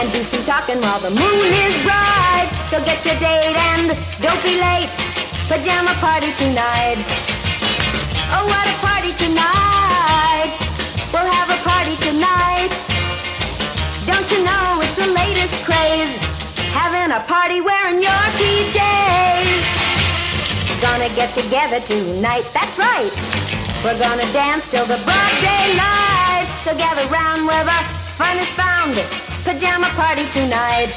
and 0.00 0.10
do 0.12 0.22
some 0.22 0.44
talking 0.44 0.80
while 0.80 1.00
the 1.00 1.10
moon 1.12 1.48
is 1.68 1.76
bright. 1.84 2.48
So 2.68 2.82
get 2.84 3.04
your 3.04 3.14
date 3.20 3.52
and 3.52 3.92
don't 4.24 4.42
be 4.42 4.56
late. 4.56 4.88
Pajama 5.46 5.92
party 6.00 6.32
tonight. 6.40 6.96
Oh, 8.32 8.44
what 8.48 8.64
a 8.64 8.76
party 8.80 9.12
tonight. 9.20 10.50
We'll 11.12 11.28
have 11.28 11.48
a 11.52 11.60
party 11.62 11.96
tonight. 12.00 12.72
Don't 14.08 14.28
you 14.32 14.40
know 14.42 14.80
it's 14.80 14.96
the 14.96 15.12
latest 15.12 15.64
craze? 15.64 16.16
Having 16.72 17.12
a 17.12 17.20
party 17.28 17.60
wearing 17.60 18.00
your 18.00 18.24
PJs. 18.40 19.62
Gonna 20.80 21.08
get 21.14 21.32
together 21.34 21.80
tonight. 21.80 22.48
That's 22.52 22.78
right. 22.78 23.55
We're 23.84 23.98
gonna 23.98 24.26
dance 24.32 24.70
till 24.70 24.86
the 24.86 25.00
broad 25.04 25.34
daylight. 25.40 26.48
So 26.64 26.74
gather 26.76 27.06
round 27.08 27.46
where 27.46 27.64
the 27.64 27.78
fun 28.18 28.36
is 28.38 28.48
found. 28.48 28.94
Pajama 29.44 29.88
party 29.94 30.26
tonight. 30.32 30.90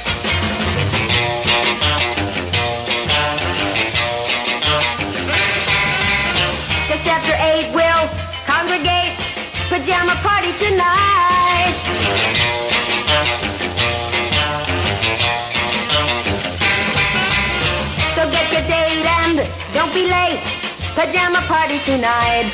Just 6.87 7.05
after 7.05 7.35
eight, 7.51 7.69
we'll 7.73 8.09
congregate. 8.47 9.13
Pajama 9.69 10.15
party 10.25 10.51
tonight. 10.57 11.75
So 18.15 18.29
get 18.31 18.51
your 18.51 18.65
date 18.67 19.05
and 19.05 19.47
don't 19.73 19.93
be 19.93 20.09
late 20.09 20.58
pajama 21.09 21.41
party 21.49 21.79
tonight. 21.89 22.45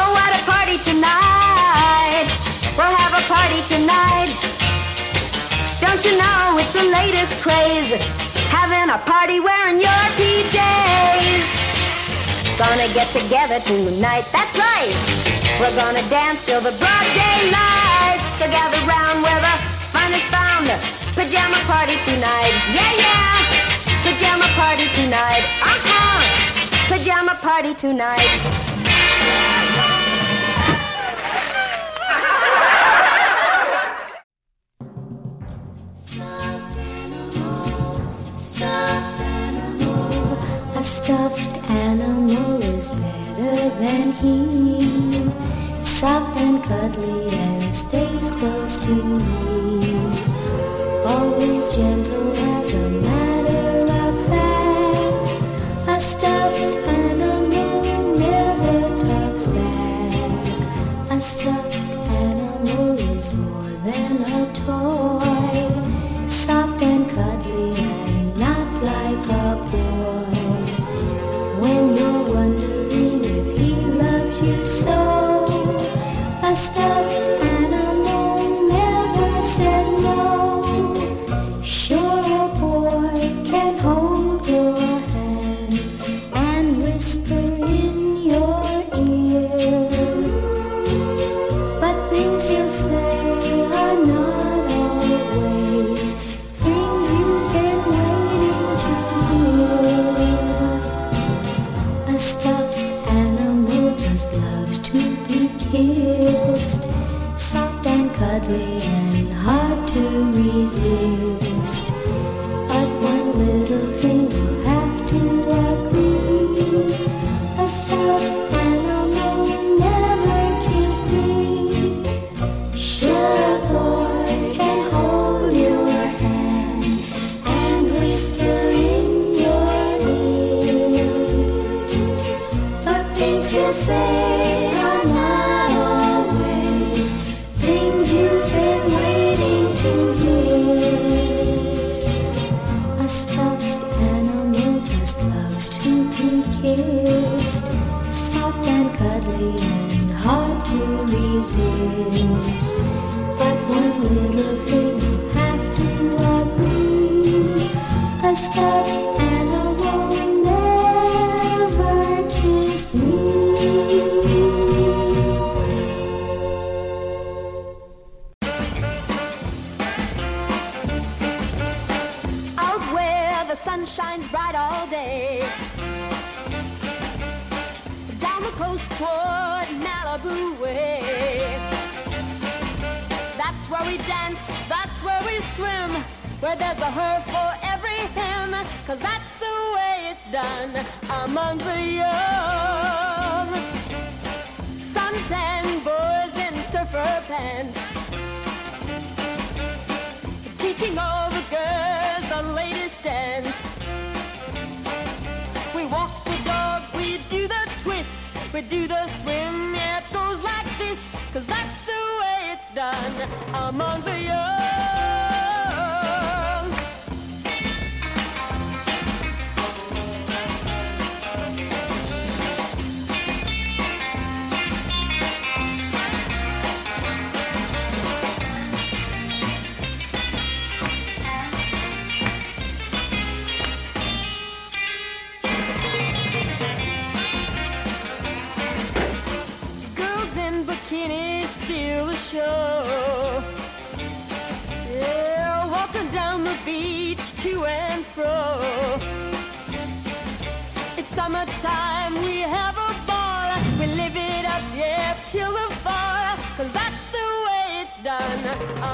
Oh, 0.00 0.08
what 0.16 0.32
a 0.32 0.40
party 0.48 0.80
tonight. 0.80 2.24
We'll 2.72 2.88
have 2.88 3.12
a 3.12 3.24
party 3.28 3.60
tonight. 3.68 4.32
Don't 5.76 6.00
you 6.08 6.16
know 6.16 6.56
it's 6.56 6.72
the 6.72 6.88
latest 6.88 7.44
craze? 7.44 7.92
Having 8.48 8.88
a 8.88 8.96
party 9.04 9.40
wearing 9.44 9.76
your 9.76 10.04
PJs. 10.16 11.44
Gonna 12.56 12.88
get 12.96 13.12
together 13.12 13.60
tonight, 13.60 14.24
that's 14.32 14.56
right. 14.56 14.96
We're 15.60 15.76
gonna 15.76 16.04
dance 16.08 16.48
till 16.48 16.64
the 16.64 16.72
broad 16.80 17.06
daylight. 17.12 18.24
So 18.40 18.48
gather 18.48 18.80
round 18.88 19.20
where 19.20 19.40
the 19.44 19.54
fun 19.92 20.16
is 20.16 20.24
found. 20.32 20.64
Pajama 21.12 21.60
party 21.68 22.00
tonight, 22.08 22.56
yeah, 22.72 22.92
yeah. 23.04 23.36
Pajama 24.00 24.48
party 24.56 24.88
tonight, 24.96 25.44
uh-huh 25.60 26.47
pajama 26.98 27.36
party 27.36 27.74
tonight. 27.74 28.77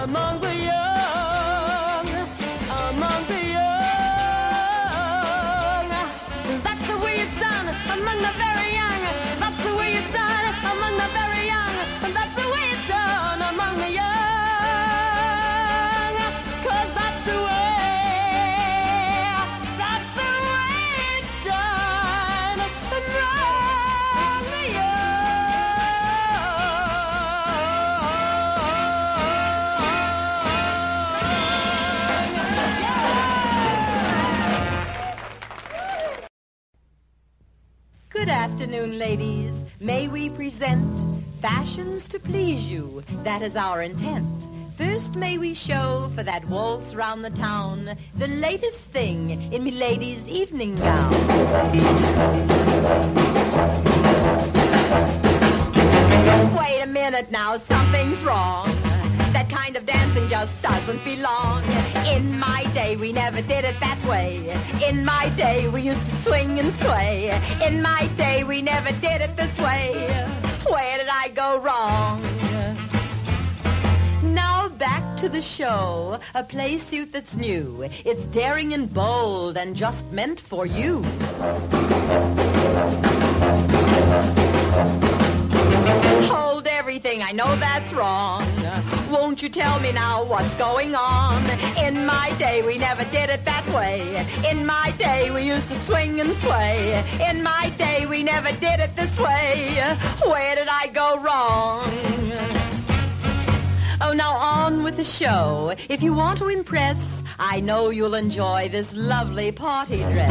among 0.04 0.43
present 40.56 41.24
fashions 41.42 42.06
to 42.06 42.20
please 42.20 42.64
you. 42.64 43.02
That 43.24 43.42
is 43.42 43.56
our 43.56 43.82
intent. 43.82 44.46
First 44.78 45.16
may 45.16 45.36
we 45.36 45.52
show 45.52 46.12
for 46.14 46.22
that 46.22 46.44
waltz 46.48 46.94
round 46.94 47.24
the 47.24 47.30
town 47.30 47.96
the 48.14 48.28
latest 48.28 48.88
thing 48.90 49.52
in 49.52 49.64
milady's 49.64 50.28
evening 50.28 50.76
gown. 50.76 51.10
Wait 56.56 56.82
a 56.82 56.86
minute 56.86 57.32
now, 57.32 57.56
something's 57.56 58.22
wrong. 58.22 58.66
That 59.32 59.50
kind 59.50 59.76
of 59.76 59.84
dancing 59.86 60.28
just 60.28 60.62
doesn't 60.62 61.04
belong. 61.04 61.64
In 62.06 62.38
my 62.38 62.62
day, 62.74 62.94
we 62.94 63.12
never 63.12 63.42
did 63.42 63.64
it 63.64 63.80
that 63.80 64.00
way. 64.06 64.56
In 64.88 65.04
my 65.04 65.30
day, 65.30 65.66
we 65.66 65.80
used 65.82 66.06
to 66.06 66.14
swing 66.14 66.60
and 66.60 66.72
sway. 66.72 67.36
In 67.66 67.82
my 67.82 68.06
day, 68.16 68.44
we 68.44 68.62
never 68.62 68.92
did 69.00 69.20
it 69.20 69.36
this 69.36 69.58
way. 69.58 70.43
Where 70.68 70.98
did 70.98 71.08
I 71.08 71.28
go 71.28 71.58
wrong? 71.58 72.22
Now 74.34 74.68
back 74.68 75.16
to 75.18 75.28
the 75.28 75.42
show, 75.42 76.18
a 76.34 76.42
play 76.42 76.78
suit 76.78 77.12
that's 77.12 77.36
new. 77.36 77.88
It's 78.04 78.26
daring 78.26 78.72
and 78.72 78.92
bold 78.92 79.56
and 79.56 79.76
just 79.76 80.10
meant 80.10 80.40
for 80.40 80.64
you. 80.66 81.04
Everything, 86.94 87.24
I 87.24 87.32
know 87.32 87.56
that's 87.56 87.92
wrong. 87.92 88.46
Won't 89.10 89.42
you 89.42 89.48
tell 89.48 89.80
me 89.80 89.90
now 89.90 90.22
what's 90.22 90.54
going 90.54 90.94
on? 90.94 91.42
In 91.76 92.06
my 92.06 92.32
day, 92.38 92.62
we 92.62 92.78
never 92.78 93.02
did 93.06 93.30
it 93.30 93.44
that 93.44 93.68
way. 93.70 94.24
In 94.48 94.64
my 94.64 94.92
day, 94.96 95.32
we 95.32 95.42
used 95.42 95.66
to 95.68 95.74
swing 95.74 96.20
and 96.20 96.32
sway. 96.32 97.04
In 97.28 97.42
my 97.42 97.70
day, 97.78 98.06
we 98.06 98.22
never 98.22 98.52
did 98.52 98.78
it 98.78 98.94
this 98.94 99.18
way. 99.18 99.74
Where 100.24 100.54
did 100.54 100.68
I 100.68 100.86
go 100.86 101.18
wrong? 101.18 101.90
Oh, 104.00 104.12
now 104.12 104.36
on 104.36 104.84
with 104.84 104.96
the 104.96 105.02
show. 105.02 105.74
If 105.88 106.00
you 106.00 106.14
want 106.14 106.38
to 106.38 106.46
impress, 106.46 107.24
I 107.40 107.58
know 107.58 107.90
you'll 107.90 108.14
enjoy 108.14 108.68
this 108.68 108.94
lovely 108.94 109.50
party 109.50 109.98
dress. 109.98 110.30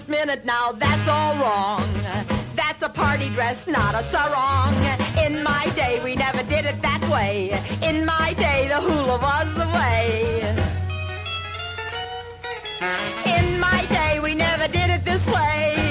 This 0.00 0.08
minute 0.08 0.44
now, 0.46 0.72
that's 0.72 1.08
all 1.08 1.36
wrong. 1.36 1.84
That's 2.54 2.82
a 2.82 2.88
party 2.88 3.28
dress, 3.30 3.66
not 3.66 3.94
a 3.94 4.02
sarong. 4.02 4.74
In 5.24 5.42
my 5.42 5.66
day, 5.76 6.00
we 6.02 6.14
never 6.14 6.42
did 6.42 6.64
it 6.64 6.80
that 6.80 7.02
way. 7.10 7.50
In 7.82 8.06
my 8.06 8.32
day, 8.34 8.68
the 8.68 8.80
hula 8.80 9.18
was 9.18 9.54
the 9.54 9.68
way. 9.78 10.40
In 13.36 13.60
my 13.60 13.84
day, 13.90 14.20
we 14.20 14.34
never 14.34 14.68
did 14.68 14.88
it 14.90 15.04
this 15.04 15.26
way. 15.26 15.89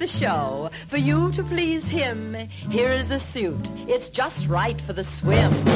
The 0.00 0.06
show. 0.06 0.70
For 0.88 0.96
you 0.96 1.30
to 1.32 1.42
please 1.42 1.86
him, 1.86 2.34
here 2.70 2.88
is 2.88 3.10
a 3.10 3.18
suit. 3.18 3.60
It's 3.86 4.08
just 4.08 4.48
right 4.48 4.80
for 4.80 4.94
the 4.94 5.04
swim. 5.04 5.52
Wait 5.52 5.66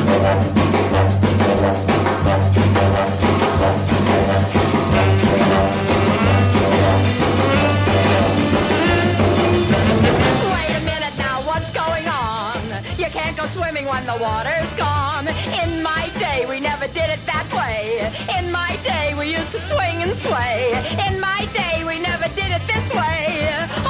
a 10.71 10.81
minute 10.87 11.17
now, 11.19 11.43
what's 11.45 11.71
going 11.73 12.09
on? 12.09 12.63
You 12.97 13.11
can't 13.13 13.37
go 13.37 13.47
swimming 13.47 13.85
when 13.85 14.07
the 14.07 14.17
water's 14.19 14.73
gone. 14.75 15.29
In 15.63 15.83
my 15.83 16.11
day, 16.19 16.47
we 16.49 16.61
never 16.61 16.87
did 16.87 17.11
it 17.11 17.21
that 17.27 17.47
way. 17.53 18.11
In 18.39 18.51
my 18.51 18.75
day, 18.85 19.13
we 19.19 19.37
used 19.37 19.53
to 19.53 19.59
swing 19.59 20.03
and 20.03 20.15
sway. 20.15 20.73
In 21.07 21.21
my 21.21 21.47
day, 21.53 21.85
we 21.85 21.99
never 22.01 22.29
did 22.35 22.51
it 22.51 22.63
this 22.67 22.91
way. 22.95 23.84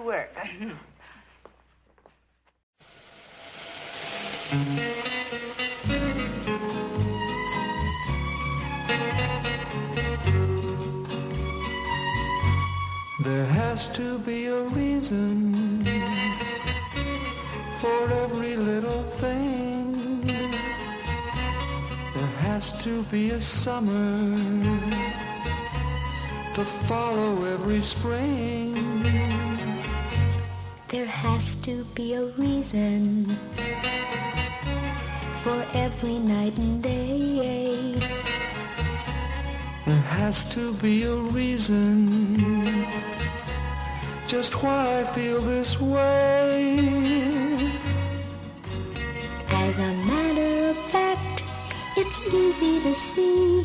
To 0.00 0.06
work. 0.06 0.34
There 13.22 13.44
has 13.44 13.86
to 13.88 14.18
be 14.18 14.46
a 14.46 14.62
reason 14.62 15.84
for 17.78 18.10
every 18.24 18.56
little 18.56 19.02
thing. 19.20 20.26
There 22.16 22.34
has 22.48 22.72
to 22.82 23.02
be 23.04 23.30
a 23.30 23.40
summer 23.40 24.00
to 26.54 26.64
follow 26.88 27.44
every 27.44 27.82
spring. 27.82 28.89
There 30.90 31.06
has 31.06 31.54
to 31.66 31.84
be 31.94 32.14
a 32.14 32.24
reason 32.36 33.38
for 35.42 35.64
every 35.72 36.18
night 36.18 36.58
and 36.58 36.82
day. 36.82 37.94
There 39.86 40.06
has 40.18 40.44
to 40.56 40.74
be 40.74 41.04
a 41.04 41.14
reason 41.14 42.86
just 44.26 44.62
why 44.62 45.00
I 45.00 45.04
feel 45.14 45.40
this 45.40 45.80
way. 45.80 46.78
As 49.48 49.78
a 49.78 49.92
matter 50.10 50.70
of 50.70 50.76
fact, 50.76 51.44
it's 51.96 52.20
easy 52.34 52.80
to 52.80 52.94
see. 52.94 53.64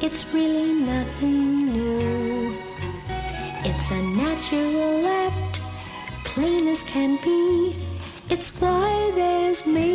It's 0.00 0.32
really 0.34 0.72
nothing 0.72 1.72
new. 1.72 2.56
It's 3.64 3.90
a 3.90 4.02
natural 4.02 5.06
act, 5.06 5.47
plain 6.38 6.68
as 6.68 6.82
can 6.84 7.16
be. 7.16 7.74
It's 8.30 8.50
why 8.60 9.10
there's 9.20 9.66
me 9.66 9.90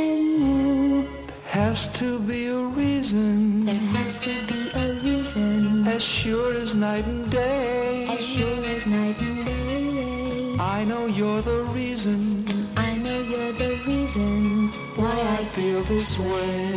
and 0.00 0.24
you. 0.44 1.08
Has 1.46 1.88
to 2.00 2.20
be 2.20 2.46
a 2.46 2.62
reason. 2.82 3.64
There 3.64 3.86
has 3.98 4.20
to 4.20 4.34
be 4.50 4.60
a 4.82 4.86
reason. 5.06 5.88
As 5.88 6.02
sure 6.02 6.52
as 6.54 6.74
night 6.74 7.06
and 7.06 7.28
day. 7.30 8.06
As 8.08 8.24
sure 8.24 8.64
as 8.76 8.86
night 8.86 9.18
and 9.20 9.44
day. 9.44 10.56
I 10.76 10.84
know 10.84 11.06
you're 11.06 11.42
the 11.42 11.62
reason. 11.78 12.20
And 12.52 12.62
I 12.78 12.90
know 13.04 13.18
you're 13.32 13.56
the 13.64 13.74
reason 13.90 14.68
why 15.00 15.16
I 15.38 15.42
feel 15.56 15.82
this 15.92 16.08
way. 16.18 16.70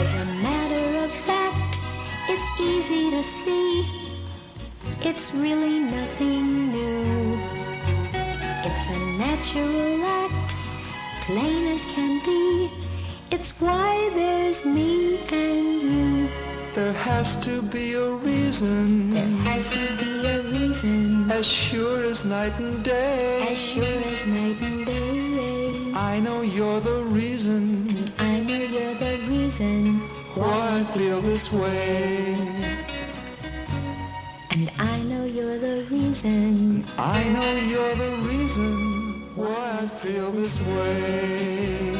As 0.00 0.10
a 0.24 0.26
matter 0.46 0.88
of 1.04 1.10
fact, 1.28 1.72
it's 2.28 2.50
easy 2.60 3.10
to 3.16 3.22
see. 3.22 3.99
It's 5.02 5.32
really 5.32 5.78
nothing 5.78 6.72
new. 6.72 7.40
It's 8.64 8.88
a 8.88 8.98
natural 9.16 10.04
act, 10.04 10.54
plain 11.22 11.68
as 11.68 11.86
can 11.86 12.22
be. 12.22 12.70
It's 13.30 13.58
why 13.58 14.10
there's 14.14 14.66
me 14.66 15.18
and 15.32 15.82
you. 15.82 16.28
There 16.74 16.92
has 16.92 17.34
to 17.46 17.62
be 17.62 17.94
a 17.94 18.10
reason. 18.10 19.14
There 19.14 19.26
has 19.48 19.70
to 19.70 19.80
be 19.96 20.26
a 20.26 20.42
reason. 20.42 21.30
As 21.32 21.46
sure 21.46 22.04
as 22.04 22.26
night 22.26 22.52
and 22.58 22.84
day. 22.84 23.48
As 23.50 23.58
sure 23.58 24.02
as 24.12 24.26
night 24.26 24.60
and 24.60 24.84
day. 24.84 25.92
I 25.94 26.20
know 26.20 26.42
you're 26.42 26.80
the 26.80 27.04
reason. 27.04 27.88
And 27.88 28.12
I 28.18 28.40
know 28.40 28.64
you're 28.64 28.94
the 28.96 29.16
reason 29.26 29.98
why 30.34 30.80
I 30.80 30.84
feel 30.92 31.22
this 31.22 31.50
way. 31.50 32.59
And 34.60 34.70
I 34.78 35.02
know 35.04 35.24
you're 35.24 35.56
the 35.56 35.86
reason. 35.90 36.84
I 36.98 37.24
know 37.24 37.56
you're 37.56 37.94
the 37.94 38.16
reason 38.28 39.34
why 39.34 39.78
I 39.80 39.86
feel 39.86 40.30
this 40.32 40.60
way. 40.60 41.92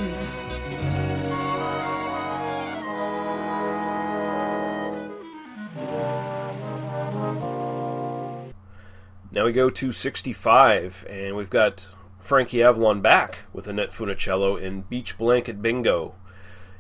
Now 9.33 9.47
we 9.47 9.53
go 9.53 9.71
to 9.71 9.93
65, 9.93 11.07
and 11.09 11.37
we've 11.37 11.49
got 11.49 11.89
Frankie 12.19 12.63
Avalon 12.63 13.01
back 13.01 13.39
with 13.55 13.69
Annette 13.69 13.91
Funicello 13.91 14.61
in 14.61 14.83
Beach 14.83 15.17
Blanket 15.17 15.63
Bingo. 15.63 16.15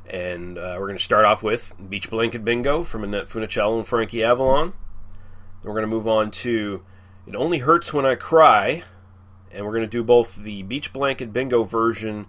And 0.06 0.58
uh, 0.58 0.76
we're 0.78 0.88
going 0.88 0.98
to 0.98 1.02
start 1.02 1.24
off 1.24 1.42
with 1.42 1.72
Beach 1.88 2.10
Blanket 2.10 2.44
Bingo 2.44 2.82
from 2.84 3.02
Annette 3.02 3.30
Funicello 3.30 3.78
and 3.78 3.86
Frankie 3.86 4.22
Avalon. 4.22 4.74
Then 5.62 5.70
we're 5.70 5.80
going 5.80 5.90
to 5.90 5.96
move 5.96 6.08
on 6.08 6.30
to 6.30 6.82
It 7.26 7.36
Only 7.36 7.58
Hurts 7.58 7.92
When 7.92 8.06
I 8.06 8.14
Cry. 8.14 8.82
And 9.52 9.66
we're 9.66 9.72
going 9.72 9.82
to 9.82 9.88
do 9.88 10.02
both 10.02 10.36
the 10.36 10.62
Beach 10.62 10.92
Blanket 10.92 11.32
Bingo 11.32 11.64
version 11.64 12.26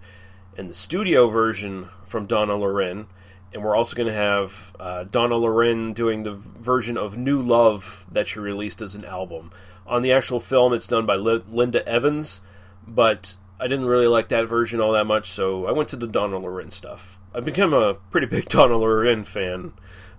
and 0.56 0.68
the 0.68 0.74
studio 0.74 1.28
version 1.28 1.88
from 2.04 2.26
Donna 2.26 2.56
Loren. 2.56 3.06
And 3.54 3.62
we're 3.62 3.76
also 3.76 3.96
going 3.96 4.08
to 4.08 4.14
have 4.14 4.74
uh, 4.78 5.04
Donna 5.04 5.36
Loren 5.36 5.92
doing 5.92 6.24
the 6.24 6.32
version 6.34 6.96
of 6.96 7.16
New 7.16 7.40
Love 7.40 8.06
that 8.10 8.28
she 8.28 8.38
released 8.38 8.82
as 8.82 8.94
an 8.94 9.04
album. 9.04 9.50
On 9.86 10.02
the 10.02 10.12
actual 10.12 10.40
film, 10.40 10.72
it's 10.72 10.86
done 10.86 11.06
by 11.06 11.16
Li- 11.16 11.44
Linda 11.50 11.86
Evans, 11.88 12.40
but 12.86 13.36
I 13.60 13.66
didn't 13.66 13.86
really 13.86 14.06
like 14.06 14.28
that 14.28 14.48
version 14.48 14.80
all 14.80 14.92
that 14.92 15.06
much, 15.06 15.30
so 15.30 15.66
I 15.66 15.72
went 15.72 15.88
to 15.90 15.96
the 15.96 16.06
Donna 16.06 16.38
Loren 16.38 16.70
stuff. 16.70 17.18
I've 17.34 17.44
become 17.44 17.72
a 17.72 17.94
pretty 17.94 18.26
big 18.26 18.48
Donna 18.48 18.76
Loren 18.76 19.24
fan 19.24 19.72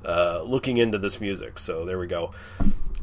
uh, 0.05 0.41
looking 0.43 0.77
into 0.77 0.97
this 0.97 1.19
music, 1.19 1.59
so 1.59 1.85
there 1.85 1.99
we 1.99 2.07
go. 2.07 2.31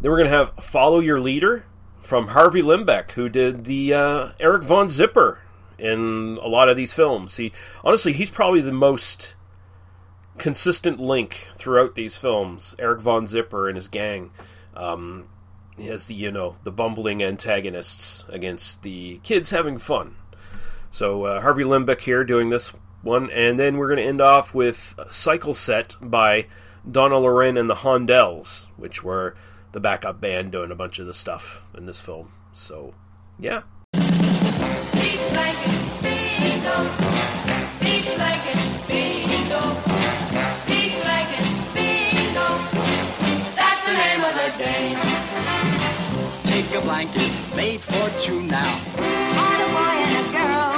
Then 0.00 0.10
we're 0.10 0.18
going 0.18 0.30
to 0.30 0.36
have 0.36 0.52
Follow 0.64 1.00
Your 1.00 1.20
Leader 1.20 1.64
from 2.00 2.28
Harvey 2.28 2.62
Lembeck, 2.62 3.12
who 3.12 3.28
did 3.28 3.64
the 3.64 3.92
uh, 3.92 4.28
Eric 4.40 4.62
Von 4.62 4.88
Zipper 4.88 5.40
in 5.78 6.38
a 6.42 6.48
lot 6.48 6.68
of 6.68 6.76
these 6.76 6.92
films. 6.92 7.36
He 7.36 7.52
honestly, 7.84 8.12
he's 8.12 8.30
probably 8.30 8.60
the 8.60 8.72
most 8.72 9.34
consistent 10.38 10.98
link 10.98 11.48
throughout 11.56 11.94
these 11.94 12.16
films. 12.16 12.74
Eric 12.78 13.00
Von 13.00 13.26
Zipper 13.26 13.68
and 13.68 13.76
his 13.76 13.88
gang. 13.88 14.30
Um, 14.74 15.28
as 15.78 16.06
the 16.06 16.14
you 16.14 16.30
know 16.30 16.56
the 16.64 16.70
bumbling 16.70 17.22
antagonists 17.22 18.24
against 18.28 18.82
the 18.82 19.20
kids 19.22 19.50
having 19.50 19.78
fun. 19.78 20.16
So 20.90 21.24
uh, 21.24 21.40
Harvey 21.40 21.64
Lembeck 21.64 22.00
here 22.00 22.24
doing 22.24 22.50
this 22.50 22.72
one, 23.02 23.30
and 23.30 23.58
then 23.58 23.76
we're 23.76 23.88
going 23.88 23.98
to 23.98 24.04
end 24.04 24.20
off 24.20 24.54
with 24.54 24.94
Cycle 25.08 25.54
Set 25.54 25.96
by 26.00 26.46
Donna 26.90 27.18
Loren 27.18 27.56
and 27.56 27.70
the 27.70 27.76
Hondells, 27.76 28.66
which 28.76 29.02
were 29.02 29.34
the 29.72 29.80
backup 29.80 30.20
band 30.20 30.52
doing 30.52 30.70
a 30.70 30.74
bunch 30.74 30.98
of 30.98 31.06
the 31.06 31.14
stuff 31.14 31.62
in 31.76 31.86
this 31.86 32.00
film. 32.00 32.32
So 32.52 32.94
yeah. 33.38 33.62
That's 43.56 43.84
the 43.84 43.92
name 43.92 44.22
of 44.24 44.34
the 44.34 44.50
game. 44.58 44.98
Take 46.44 46.74
a 46.74 46.80
blanket 46.80 47.30
made 47.56 47.80
for 47.80 48.10
two 48.20 48.42
now. 48.42 48.74
On 48.98 49.60
a 49.60 49.68
boy 49.72 49.96
and 50.04 50.26
a 50.26 50.30
girl. 50.32 50.74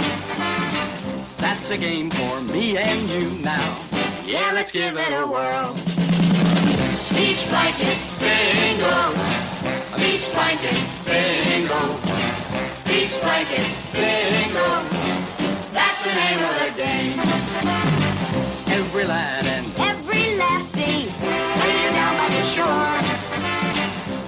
That's 1.38 1.70
a 1.70 1.78
game 1.78 2.10
for 2.10 2.40
me 2.52 2.76
and 2.76 3.08
you 3.08 3.30
now. 3.42 3.78
Yeah, 4.24 4.52
let's 4.52 4.70
give 4.70 4.96
it 4.96 5.12
a 5.12 5.26
whirl. 5.26 5.91
Beach 7.14 7.44
blanket 7.48 7.98
bingo. 8.20 8.96
Beach 9.98 10.26
blanket 10.32 10.76
bingo. 11.06 11.80
Beach 12.88 13.14
blanket 13.22 13.66
bingo. 13.92 14.68
That's 15.72 16.00
the 16.06 16.14
name 16.14 16.40
of 16.48 16.54
the 16.60 16.70
game. 16.76 17.18
Every 18.78 19.04
lad 19.04 19.44
and 19.46 19.66
Every 19.78 20.36
lassie. 20.36 21.08
way 21.62 21.82
down 21.96 22.14
by 22.20 22.28
the 22.28 22.44
shore. 22.56 22.98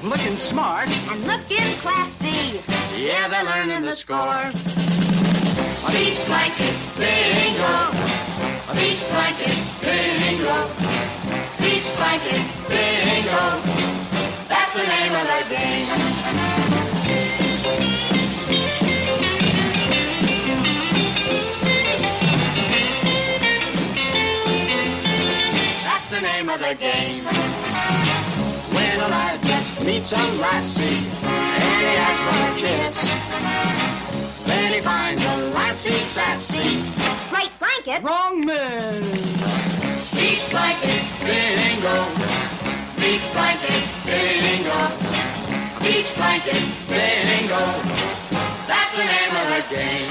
Looking 0.09 0.37
smart. 0.37 0.89
And 1.11 1.27
looking 1.27 1.71
classy. 1.83 2.61
Yeah, 2.97 3.29
they're 3.29 3.45
learning 3.45 3.83
the 3.85 3.95
score. 3.95 4.45
A 5.87 5.91
beach 5.93 6.21
blanket 6.27 6.75
bingo. 6.99 7.75
A 8.71 8.75
beach 8.75 9.03
blanket 9.09 9.57
bingo. 9.83 11.14
Beach 11.65 11.89
blanket 11.97 12.45
bingo. 12.69 13.45
That's 14.49 14.75
the 14.75 14.87
name 14.87 15.15
of 15.17 15.27
the 15.27 15.41
game. 15.49 15.87
That's 25.83 26.09
the 26.11 26.21
name 26.21 26.49
of 26.51 26.61
the 26.61 26.75
game. 26.75 27.25
When 28.75 29.01
a 29.01 29.09
lad 29.09 29.43
just 29.43 29.85
meets 29.87 30.13
a 30.13 30.17
lassie 30.37 31.09
and 31.25 31.63
he 31.81 31.97
asks 31.97 32.25
for 32.29 32.41
a 32.45 32.55
kiss, 32.61 32.97
then 34.47 34.73
he 34.75 34.81
finds 34.83 35.25
a 35.25 35.37
lassie 35.55 35.91
sassy. 35.93 36.83
Right 37.33 37.51
blanket. 37.59 38.03
Wrong 38.03 38.45
man. 38.45 39.34
Beach 40.35 40.51
blanket 40.51 41.03
bingo. 41.23 41.97
Beach 42.99 43.23
blanket 43.35 43.85
bingo. 44.05 44.81
Beach 45.79 46.11
blanket 46.17 46.65
bingo. 46.91 47.63
That's 48.67 48.93
the 48.99 49.05
name 49.15 49.31
of 49.31 49.47
the 49.55 49.63
game. 49.71 50.11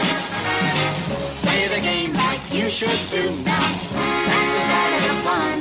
Play 1.43 1.67
the 1.67 1.81
game 1.81 2.13
like 2.13 2.39
you 2.53 2.69
should 2.69 3.03
do 3.11 3.35
now. 3.43 3.67
That's 3.91 4.47
the 4.55 4.61
start 4.63 4.91
of 4.95 5.03
the 5.09 5.15
fun. 5.27 5.59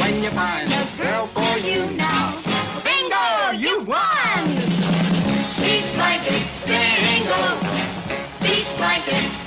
When 0.00 0.22
you 0.22 0.28
find 0.28 0.68
a 0.68 0.84
girl 1.00 1.24
for 1.28 1.56
you 1.66 1.88
now. 1.96 2.36
Bingo, 2.84 3.56
you 3.56 3.84
won! 3.84 4.44
Beach 5.64 5.88
blanket 5.96 6.44
bingo. 6.66 7.40
Beach 8.44 8.68
blanket 8.76 9.37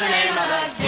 the 0.00 0.08
name 0.08 0.38
of 0.38 0.48
the 0.48 0.79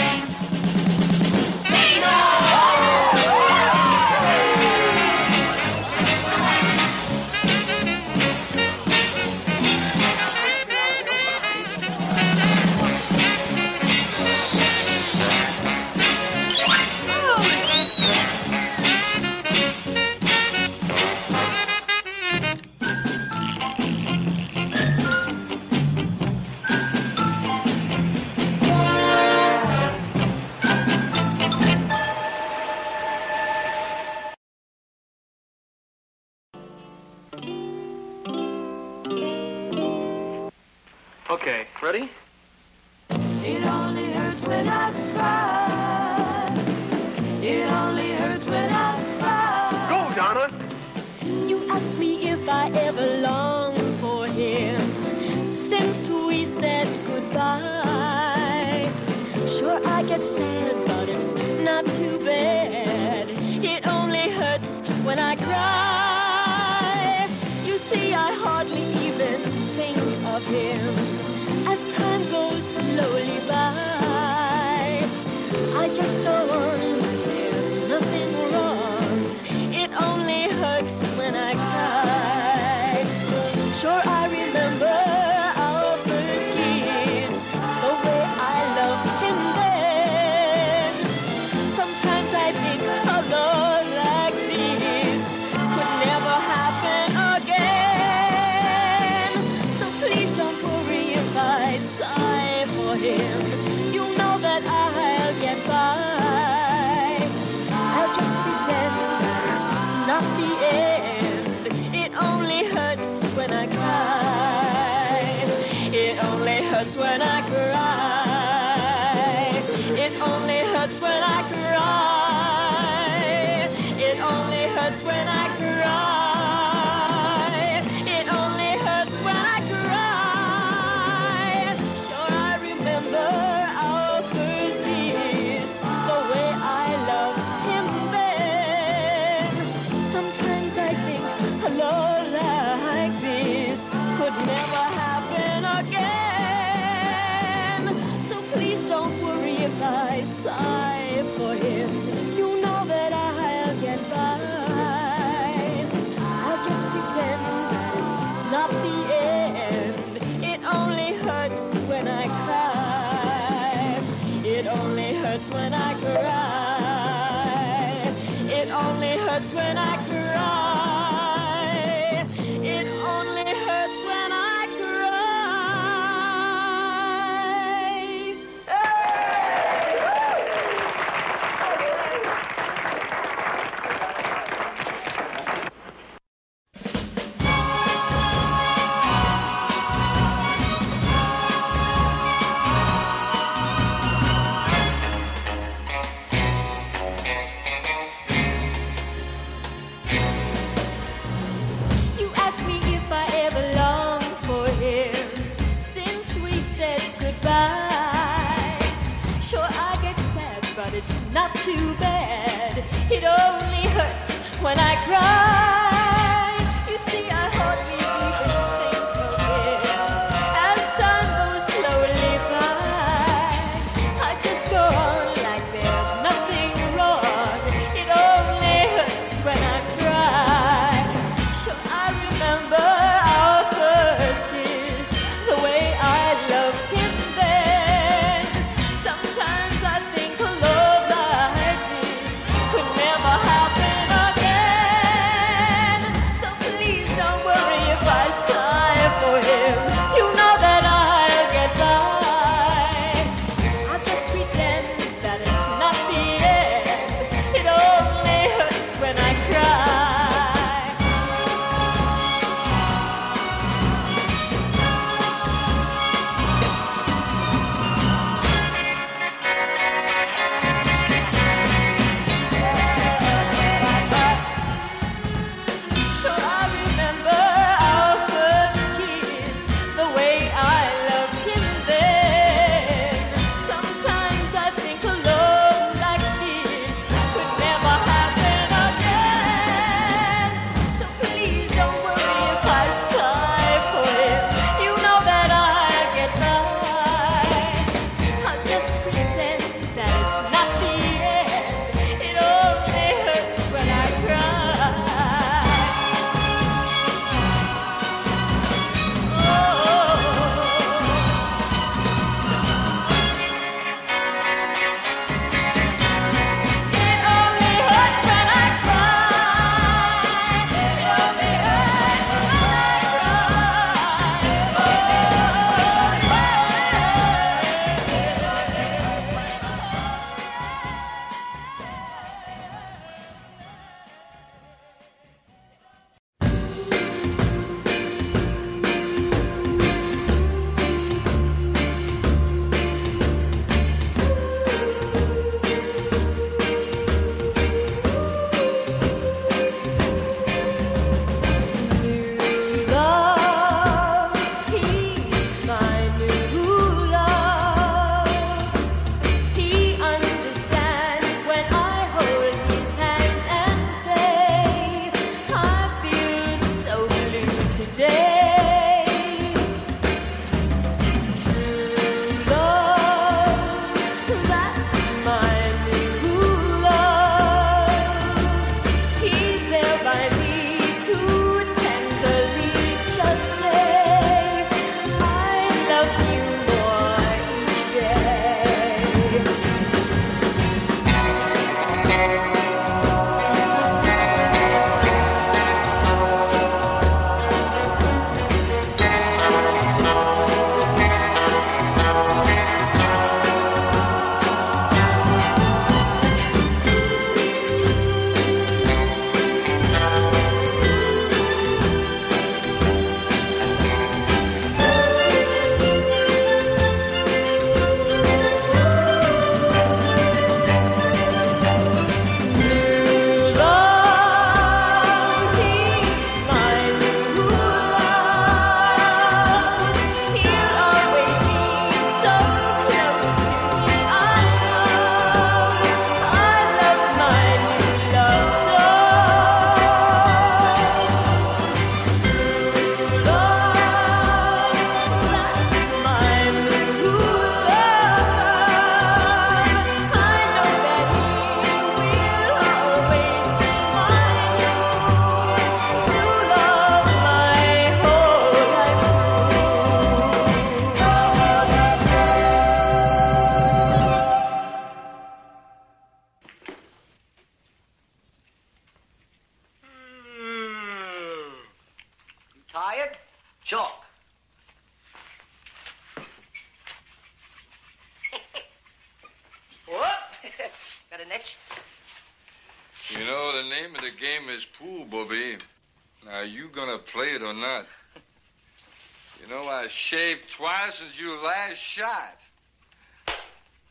shaved 490.02 490.50
twice 490.50 490.96
since 490.96 491.18
you 491.18 491.40
last 491.42 491.78
shot. 491.78 492.40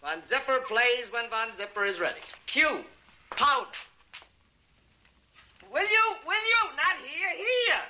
Von 0.02 0.22
Zipper 0.22 0.60
plays 0.68 1.12
when 1.12 1.30
Von 1.30 1.54
Zipper 1.54 1.86
is 1.86 2.00
ready. 2.00 2.20
Cue. 2.48 2.84
Powder. 3.30 3.68
Will 5.72 5.82
you? 5.82 6.16
Will 6.28 6.34
you? 6.34 6.70
Not 6.76 6.98
here. 7.06 7.30
Here. 7.38 7.82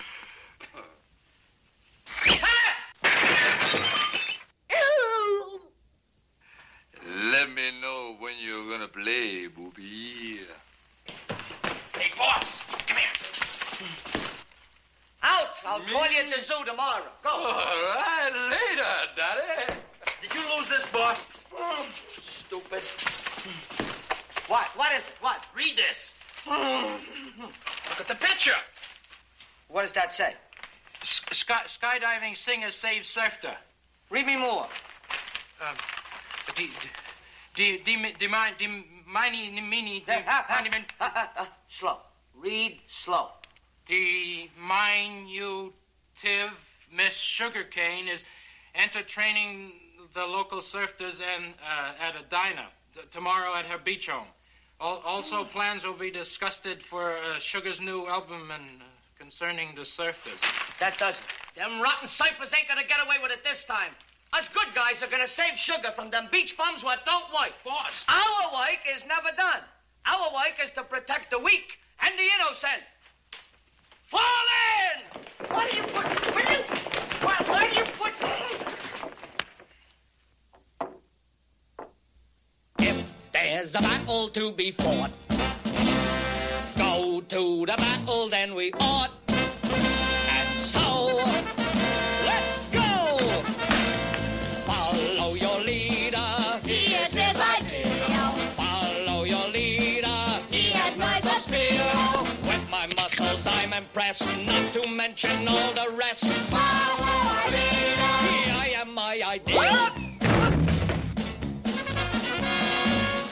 Let 7.31 7.49
me 7.49 7.71
know 7.81 8.15
when 8.19 8.33
you're 8.39 8.69
gonna 8.69 8.87
play, 9.07 9.47
Bobby. 9.47 10.39
Hey, 11.97 12.11
boss. 12.17 12.63
Come 12.87 12.97
here. 12.97 13.07
Out. 15.23 15.55
I'll 15.65 15.79
call 15.79 16.11
you 16.11 16.19
at 16.19 16.35
the 16.35 16.41
zoo 16.41 16.65
tomorrow. 16.65 17.03
Go. 17.23 17.29
All 17.29 17.53
right, 17.95 18.31
later, 18.51 18.93
Daddy. 19.15 19.73
Did 20.21 20.33
you 20.33 20.41
lose 20.57 20.67
this, 20.67 20.85
boss? 20.87 21.25
Stupid. 22.19 22.83
What? 24.49 24.67
What 24.75 24.91
is 24.97 25.07
it? 25.07 25.13
What? 25.21 25.45
Read 25.55 25.77
this. 25.77 26.13
Look 26.45 28.01
at 28.01 28.07
the 28.07 28.15
picture. 28.15 28.59
What 29.69 29.83
does 29.83 29.93
that 29.93 30.11
say? 30.11 30.33
Sky, 31.03 31.61
skydiving 31.67 32.35
singer 32.35 32.71
saves 32.71 33.07
surfer. 33.07 33.55
Read 34.09 34.25
me 34.25 34.35
more. 34.35 34.67
Um, 35.61 35.75
di, 36.55 36.69
di, 37.55 37.77
di, 37.77 37.77
di, 37.83 37.97
mi- 37.97 38.15
di, 38.17 38.27
mini, 39.07 39.49
mini, 39.61 40.03
di, 40.05 40.23
mini, 40.63 40.85
Slow. 41.69 41.97
Read 42.35 42.79
slow. 42.87 43.29
The 43.87 44.49
diminutive 44.57 45.73
Miss 46.93 47.15
Sugar 47.15 47.63
Kane 47.63 48.07
is 48.07 48.25
entertaining 48.75 49.73
the 50.13 50.25
local 50.25 50.59
surfers 50.59 51.21
and 51.21 51.53
uh, 51.61 51.93
at 51.99 52.15
a 52.15 52.23
diner 52.29 52.65
tomorrow 53.11 53.53
at 53.55 53.65
her 53.65 53.77
beach 53.77 54.07
home. 54.07 54.27
Al- 54.79 55.01
also, 55.05 55.43
plans 55.43 55.83
will 55.83 55.93
be 55.93 56.11
discussed 56.11 56.67
for 56.81 57.17
uh, 57.17 57.39
Sugar's 57.39 57.81
new 57.81 58.07
album 58.07 58.51
and 58.51 58.81
uh, 58.81 58.85
concerning 59.17 59.73
the 59.75 59.81
surfers. 59.81 60.39
That 60.79 60.97
does 60.99 61.15
it. 61.15 61.23
Them 61.55 61.81
rotten 61.81 62.07
ciphers 62.07 62.53
ain't 62.57 62.67
gonna 62.67 62.87
get 62.87 63.03
away 63.03 63.15
with 63.21 63.31
it 63.31 63.43
this 63.43 63.65
time. 63.65 63.91
Us 64.33 64.49
good 64.49 64.73
guys 64.75 65.01
are 65.01 65.07
gonna 65.07 65.27
save 65.27 65.57
sugar 65.57 65.91
from 65.91 66.09
them 66.09 66.27
beach 66.31 66.57
bums 66.57 66.83
what 66.83 67.05
don't 67.05 67.31
work. 67.33 67.53
Boss. 67.63 68.05
Our 68.09 68.53
work 68.53 68.79
is 68.93 69.05
never 69.05 69.29
done. 69.37 69.61
Our 70.05 70.33
work 70.33 70.55
is 70.63 70.71
to 70.71 70.83
protect 70.83 71.31
the 71.31 71.39
weak 71.39 71.79
and 72.01 72.13
the 72.17 72.23
innocent. 72.39 72.83
Fall 74.03 74.19
in! 74.91 75.47
What 75.49 75.71
do 75.71 75.77
you 75.77 75.83
put? 75.83 76.35
Will 76.35 76.51
you? 76.51 76.63
What, 77.25 77.49
why 77.49 77.69
do 77.69 77.75
you 77.75 77.85
put? 77.99 78.13
If 82.79 83.31
there's 83.31 83.75
a 83.75 83.79
battle 83.79 84.29
to 84.29 84.51
be 84.51 84.71
fought. 84.71 85.11
Go 86.77 87.21
to 87.21 87.65
the 87.65 87.75
battle, 87.77 88.29
then 88.29 88.55
we 88.55 88.71
ought. 88.79 89.26
Muscles, 103.97 104.37
not 104.45 104.73
to 104.73 104.87
mention 104.89 105.47
all 105.47 105.73
the 105.73 105.87
rest. 105.97 106.25
Follow 106.25 107.45
leader. 107.47 108.13
I 108.63 108.73
am 108.75 108.93
my 108.93 109.21
ideal. 109.25 109.89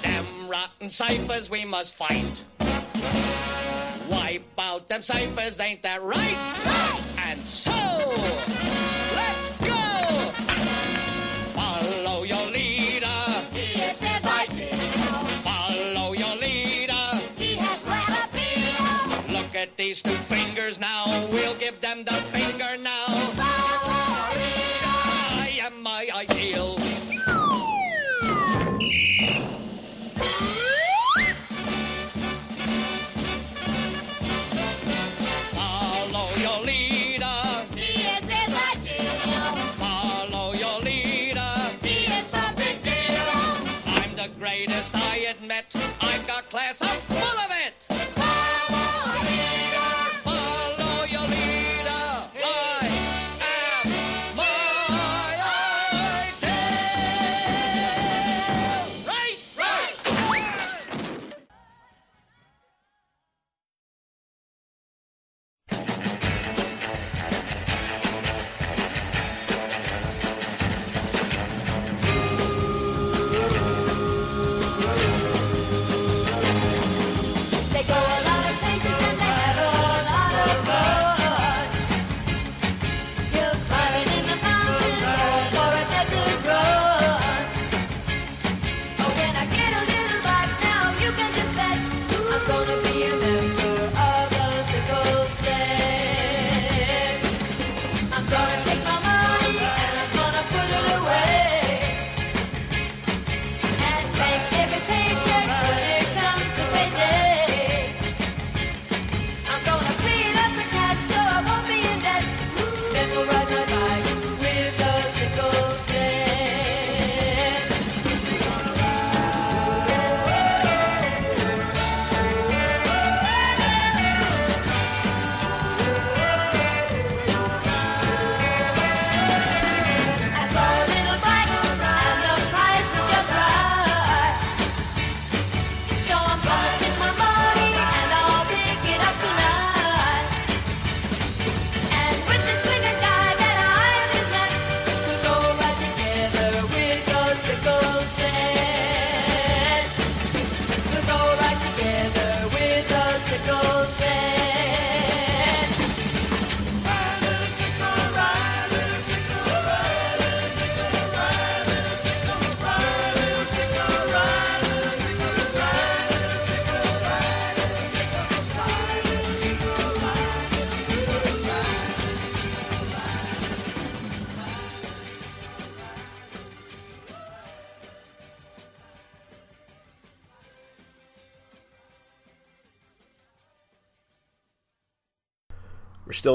Them 0.01 0.49
rotten 0.49 0.89
ciphers 0.89 1.49
we 1.49 1.65
must 1.65 1.93
fight. 1.93 2.43
Wipe 4.09 4.43
out 4.57 4.87
them 4.89 5.01
ciphers, 5.03 5.59
ain't 5.59 5.83
that 5.83 6.01
right? 6.01 6.37
And 7.27 7.39
so, 7.39 7.71
let's 9.15 9.49
go! 9.59 9.83
Follow 11.59 12.23
your 12.23 12.47
leader. 12.47 13.05
Yes, 13.53 14.01
yes, 14.01 14.25
I 14.25 14.45
do. 14.47 14.67
Follow 15.47 16.13
your 16.13 16.35
leader. 16.37 17.05
He 17.37 17.55
has 17.55 17.81
sweat 17.81 18.09
appeal. 18.25 19.39
Look 19.39 19.55
at 19.55 19.75
these 19.77 20.01
two 20.01 20.11
now. 20.73 21.05
We'll 21.31 21.53
give 21.55 21.79
them 21.79 22.03
the 22.03 22.13
finger 22.33 22.75
now. 22.81 22.94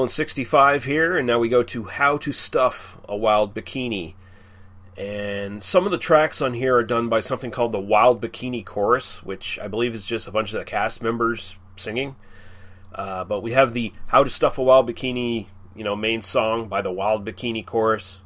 still 0.00 0.04
in 0.04 0.08
65 0.08 0.84
here, 0.84 1.18
and 1.18 1.26
now 1.26 1.38
we 1.38 1.50
go 1.50 1.62
to 1.62 1.84
How 1.84 2.16
to 2.18 2.32
Stuff 2.32 2.96
a 3.06 3.14
Wild 3.14 3.54
Bikini. 3.54 4.14
And 4.96 5.62
some 5.62 5.84
of 5.84 5.90
the 5.90 5.98
tracks 5.98 6.40
on 6.40 6.54
here 6.54 6.74
are 6.76 6.82
done 6.82 7.10
by 7.10 7.20
something 7.20 7.50
called 7.50 7.72
the 7.72 7.80
Wild 7.80 8.22
Bikini 8.22 8.64
Chorus, 8.64 9.22
which 9.22 9.58
I 9.58 9.68
believe 9.68 9.94
is 9.94 10.06
just 10.06 10.26
a 10.26 10.30
bunch 10.30 10.54
of 10.54 10.58
the 10.58 10.64
cast 10.64 11.02
members 11.02 11.56
singing. 11.76 12.16
Uh, 12.94 13.24
but 13.24 13.42
we 13.42 13.52
have 13.52 13.74
the 13.74 13.92
How 14.06 14.24
to 14.24 14.30
Stuff 14.30 14.56
a 14.56 14.62
Wild 14.62 14.88
Bikini, 14.88 15.48
you 15.76 15.84
know, 15.84 15.94
main 15.94 16.22
song 16.22 16.66
by 16.66 16.80
the 16.80 16.90
Wild 16.90 17.26
Bikini 17.26 17.66
Chorus. 17.66 18.22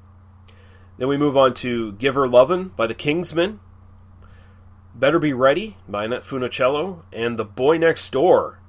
Then 0.96 1.08
we 1.08 1.16
move 1.16 1.36
on 1.36 1.54
to 1.54 1.90
Give 1.94 2.14
Her 2.14 2.28
Lovin' 2.28 2.68
by 2.68 2.86
the 2.86 2.94
Kingsmen. 2.94 3.58
Better 4.94 5.18
Be 5.18 5.32
Ready 5.32 5.76
by 5.88 6.04
Annette 6.04 6.22
Funicello. 6.22 7.02
And 7.12 7.36
The 7.36 7.44
Boy 7.44 7.78
Next 7.78 8.12
Door 8.12 8.60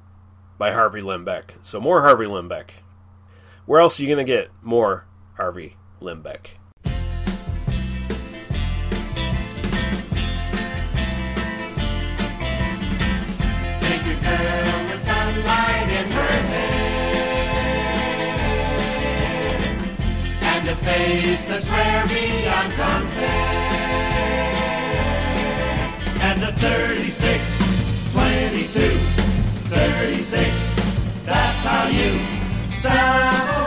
by 0.57 0.71
Harvey 0.71 1.01
Lembeck. 1.01 1.51
So 1.61 1.79
more 1.79 2.01
Harvey 2.01 2.25
Lembeck. 2.25 2.69
Where 3.65 3.81
else 3.81 3.99
are 3.99 4.03
you 4.03 4.13
going 4.13 4.25
to 4.25 4.31
get 4.31 4.51
more 4.61 5.05
Harvey 5.37 5.75
Lembeck? 6.01 6.49
face 20.85 21.47
that's 21.47 21.67
rare 21.69 22.05
beyond 22.07 22.73
compare. 22.73 23.65
And 26.21 26.41
the 26.41 26.51
36, 26.59 27.57
22, 28.11 28.97
36, 29.69 31.25
that's 31.25 31.63
how 31.63 31.87
you 31.87 32.34
Gustavo. 32.85 33.64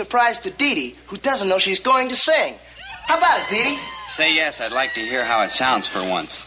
surprise 0.00 0.38
to 0.38 0.50
Dee 0.50 0.74
Dee, 0.74 0.96
who 1.08 1.18
doesn't 1.18 1.46
know 1.46 1.58
she's 1.58 1.78
going 1.78 2.08
to 2.08 2.16
sing. 2.16 2.54
How 3.04 3.18
about 3.18 3.38
it, 3.40 3.48
Dee 3.50 3.62
Dee? 3.76 3.78
Say 4.08 4.34
yes, 4.34 4.58
I'd 4.58 4.72
like 4.72 4.94
to 4.94 5.02
hear 5.02 5.26
how 5.26 5.42
it 5.42 5.50
sounds 5.50 5.86
for 5.86 6.02
once. 6.08 6.46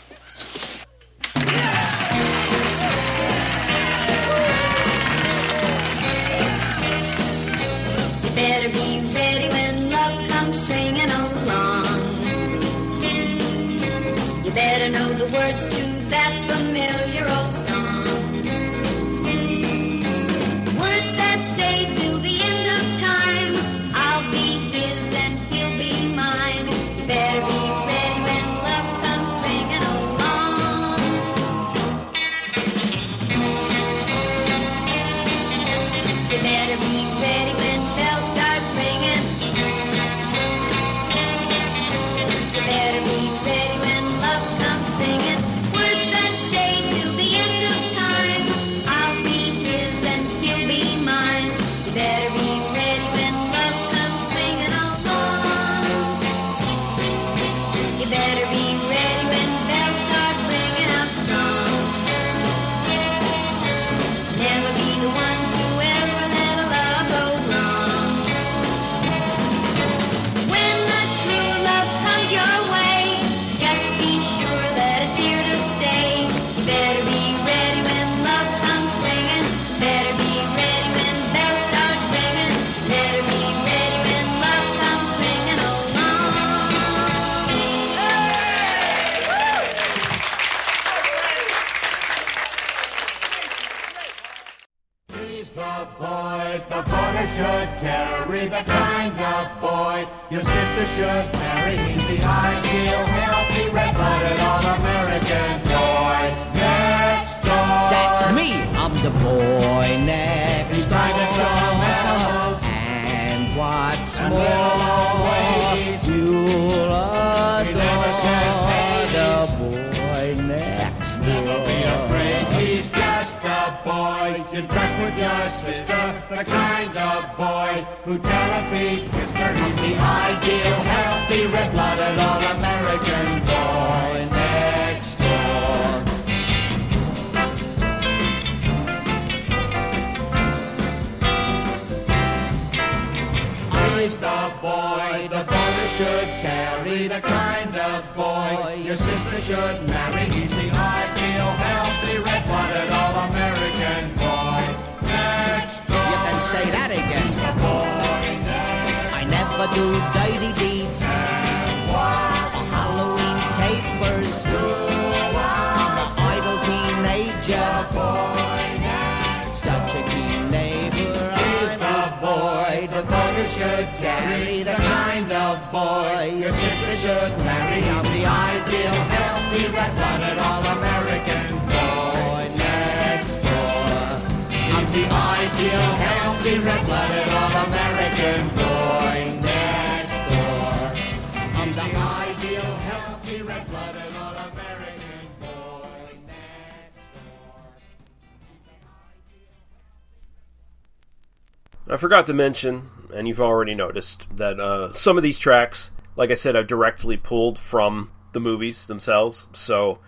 Forgot 202.03 202.25
to 202.25 202.33
mention, 202.33 202.89
and 203.15 203.29
you've 203.29 203.39
already 203.39 203.73
noticed, 203.73 204.27
that 204.35 204.59
uh, 204.59 204.91
some 204.91 205.15
of 205.15 205.23
these 205.23 205.39
tracks, 205.39 205.89
like 206.17 206.31
I 206.31 206.33
said, 206.33 206.53
are 206.53 206.63
directly 206.63 207.15
pulled 207.15 207.57
from 207.57 208.11
the 208.33 208.41
movies 208.41 208.87
themselves. 208.87 209.47
So 209.53 209.99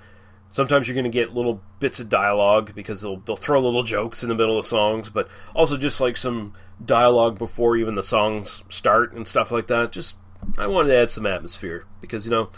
sometimes 0.49 0.89
you're 0.89 0.95
going 0.95 1.05
to 1.05 1.09
get 1.09 1.33
little 1.33 1.61
bits 1.79 2.01
of 2.01 2.09
dialogue 2.09 2.75
because 2.75 2.99
they'll 2.99 3.21
they'll 3.21 3.37
throw 3.37 3.61
little 3.61 3.83
jokes 3.83 4.23
in 4.23 4.27
the 4.27 4.35
middle 4.35 4.59
of 4.59 4.65
songs, 4.65 5.09
but 5.09 5.29
also 5.55 5.77
just 5.77 6.01
like 6.01 6.17
some 6.17 6.53
dialogue 6.83 7.37
before 7.37 7.77
even 7.77 7.95
the 7.95 8.03
songs 8.03 8.61
start 8.67 9.13
and 9.13 9.25
stuff 9.25 9.49
like 9.49 9.67
that. 9.67 9.93
Just 9.93 10.17
I 10.57 10.67
wanted 10.67 10.89
to 10.89 10.97
add 10.97 11.11
some 11.11 11.25
atmosphere 11.25 11.85
because 12.01 12.25
you 12.25 12.31
know 12.31 12.49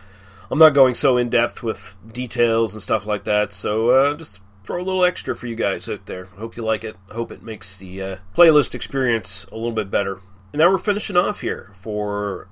I'm 0.50 0.58
not 0.58 0.74
going 0.74 0.96
so 0.96 1.18
in 1.18 1.30
depth 1.30 1.62
with 1.62 1.96
details 2.12 2.74
and 2.74 2.82
stuff 2.82 3.06
like 3.06 3.26
that. 3.26 3.54
So 3.54 3.92
uh, 3.92 4.18
just 4.18 4.40
throw 4.68 4.82
a 4.82 4.84
little 4.84 5.06
extra 5.06 5.34
for 5.34 5.48
you 5.48 5.56
guys 5.56 5.88
out 5.88 6.06
there. 6.08 6.26
Hope 6.26 6.58
you 6.58 6.64
like 6.64 6.84
it. 6.84 6.98
Hope 7.10 7.32
it 7.32 7.42
makes 7.42 7.78
the 7.78 8.02
uh, 8.02 8.18
playlist 8.36 8.76
experience 8.76 9.46
a 9.50 9.56
little 9.56 9.72
bit 9.72 9.90
better. 9.90 10.20
And 10.52 10.60
now 10.60 10.70
we're 10.70 10.78
finishing 10.78 11.16
off 11.16 11.40
here 11.40 11.72
for 11.80 12.50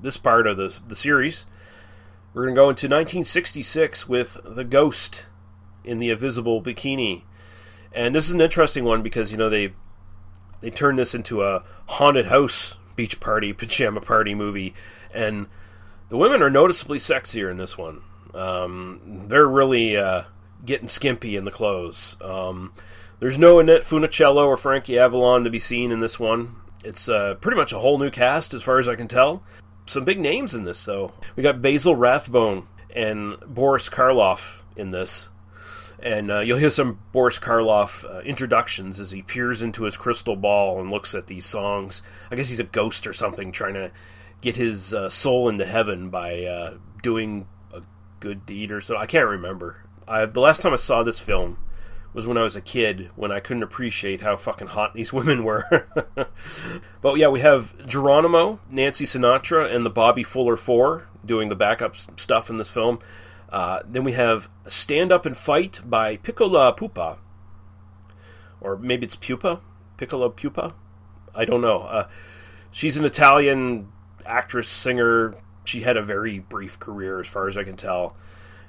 this 0.00 0.16
part 0.16 0.46
of 0.46 0.56
the 0.56 0.76
the 0.88 0.96
series. 0.96 1.44
We're 2.32 2.44
going 2.44 2.54
to 2.54 2.58
go 2.58 2.70
into 2.70 2.86
1966 2.86 4.08
with 4.08 4.38
The 4.44 4.64
Ghost 4.64 5.26
in 5.84 5.98
the 5.98 6.10
Invisible 6.10 6.62
Bikini. 6.62 7.22
And 7.92 8.14
this 8.14 8.28
is 8.28 8.34
an 8.34 8.40
interesting 8.40 8.84
one 8.84 9.02
because, 9.02 9.30
you 9.30 9.36
know, 9.36 9.50
they 9.50 9.74
they 10.60 10.70
turned 10.70 10.98
this 10.98 11.14
into 11.14 11.42
a 11.42 11.64
haunted 11.86 12.26
house 12.26 12.76
beach 12.96 13.20
party, 13.20 13.52
pajama 13.54 14.00
party 14.00 14.34
movie. 14.34 14.72
And 15.12 15.48
the 16.08 16.16
women 16.16 16.42
are 16.42 16.50
noticeably 16.50 16.98
sexier 16.98 17.50
in 17.50 17.58
this 17.58 17.76
one. 17.76 18.02
Um, 18.34 19.26
they're 19.28 19.46
really 19.46 19.96
uh, 19.96 20.24
getting 20.64 20.88
skimpy 20.88 21.36
in 21.36 21.44
the 21.44 21.50
clothes. 21.50 22.16
Um, 22.20 22.72
there's 23.20 23.38
no 23.38 23.58
Annette 23.58 23.84
Funicello 23.84 24.46
or 24.46 24.56
Frankie 24.56 24.98
Avalon 24.98 25.44
to 25.44 25.50
be 25.50 25.58
seen 25.58 25.90
in 25.90 26.00
this 26.00 26.18
one. 26.18 26.56
It's 26.84 27.08
uh, 27.08 27.34
pretty 27.40 27.56
much 27.56 27.72
a 27.72 27.78
whole 27.78 27.98
new 27.98 28.10
cast 28.10 28.54
as 28.54 28.62
far 28.62 28.78
as 28.78 28.88
I 28.88 28.94
can 28.94 29.08
tell. 29.08 29.42
Some 29.86 30.04
big 30.04 30.20
names 30.20 30.54
in 30.54 30.64
this, 30.64 30.84
though. 30.84 31.12
We 31.34 31.42
got 31.42 31.62
Basil 31.62 31.96
Rathbone 31.96 32.68
and 32.94 33.36
Boris 33.46 33.88
Karloff 33.88 34.60
in 34.76 34.90
this. 34.90 35.28
And 36.00 36.30
uh, 36.30 36.40
you'll 36.40 36.58
hear 36.58 36.70
some 36.70 37.00
Boris 37.10 37.40
Karloff 37.40 38.04
uh, 38.04 38.20
introductions 38.20 39.00
as 39.00 39.10
he 39.10 39.22
peers 39.22 39.62
into 39.62 39.82
his 39.82 39.96
crystal 39.96 40.36
ball 40.36 40.80
and 40.80 40.90
looks 40.90 41.14
at 41.14 41.26
these 41.26 41.46
songs. 41.46 42.02
I 42.30 42.36
guess 42.36 42.48
he's 42.48 42.60
a 42.60 42.64
ghost 42.64 43.06
or 43.06 43.12
something 43.12 43.50
trying 43.50 43.74
to 43.74 43.90
get 44.40 44.54
his 44.54 44.94
uh, 44.94 45.08
soul 45.08 45.48
into 45.48 45.66
heaven 45.66 46.10
by 46.10 46.44
uh, 46.44 46.74
doing 47.02 47.48
a 47.74 47.82
good 48.20 48.46
deed 48.46 48.70
or 48.70 48.80
so. 48.80 48.96
I 48.96 49.06
can't 49.06 49.26
remember. 49.26 49.82
I, 50.08 50.26
the 50.26 50.40
last 50.40 50.62
time 50.62 50.72
I 50.72 50.76
saw 50.76 51.02
this 51.02 51.18
film 51.18 51.58
was 52.14 52.26
when 52.26 52.38
I 52.38 52.42
was 52.42 52.56
a 52.56 52.60
kid, 52.60 53.10
when 53.14 53.30
I 53.30 53.40
couldn't 53.40 53.62
appreciate 53.62 54.22
how 54.22 54.36
fucking 54.36 54.68
hot 54.68 54.94
these 54.94 55.12
women 55.12 55.44
were. 55.44 55.86
but 57.02 57.16
yeah, 57.16 57.28
we 57.28 57.40
have 57.40 57.86
Geronimo, 57.86 58.60
Nancy 58.70 59.04
Sinatra, 59.04 59.72
and 59.72 59.84
the 59.84 59.90
Bobby 59.90 60.22
Fuller 60.22 60.56
Four 60.56 61.08
doing 61.24 61.48
the 61.48 61.56
backup 61.56 61.94
stuff 62.18 62.48
in 62.48 62.56
this 62.56 62.70
film. 62.70 62.98
Uh, 63.50 63.80
then 63.86 64.04
we 64.04 64.12
have 64.12 64.48
Stand 64.66 65.12
Up 65.12 65.24
and 65.24 65.36
Fight 65.36 65.80
by 65.84 66.16
Piccola 66.16 66.72
Pupa. 66.72 67.18
Or 68.60 68.76
maybe 68.76 69.06
it's 69.06 69.16
Pupa? 69.16 69.60
Piccola 69.96 70.30
Pupa? 70.30 70.74
I 71.34 71.44
don't 71.44 71.60
know. 71.60 71.82
Uh, 71.82 72.08
she's 72.70 72.96
an 72.96 73.04
Italian 73.04 73.88
actress, 74.26 74.68
singer. 74.68 75.36
She 75.64 75.82
had 75.82 75.96
a 75.96 76.02
very 76.02 76.38
brief 76.38 76.78
career, 76.78 77.20
as 77.20 77.26
far 77.26 77.48
as 77.48 77.56
I 77.56 77.64
can 77.64 77.76
tell. 77.76 78.16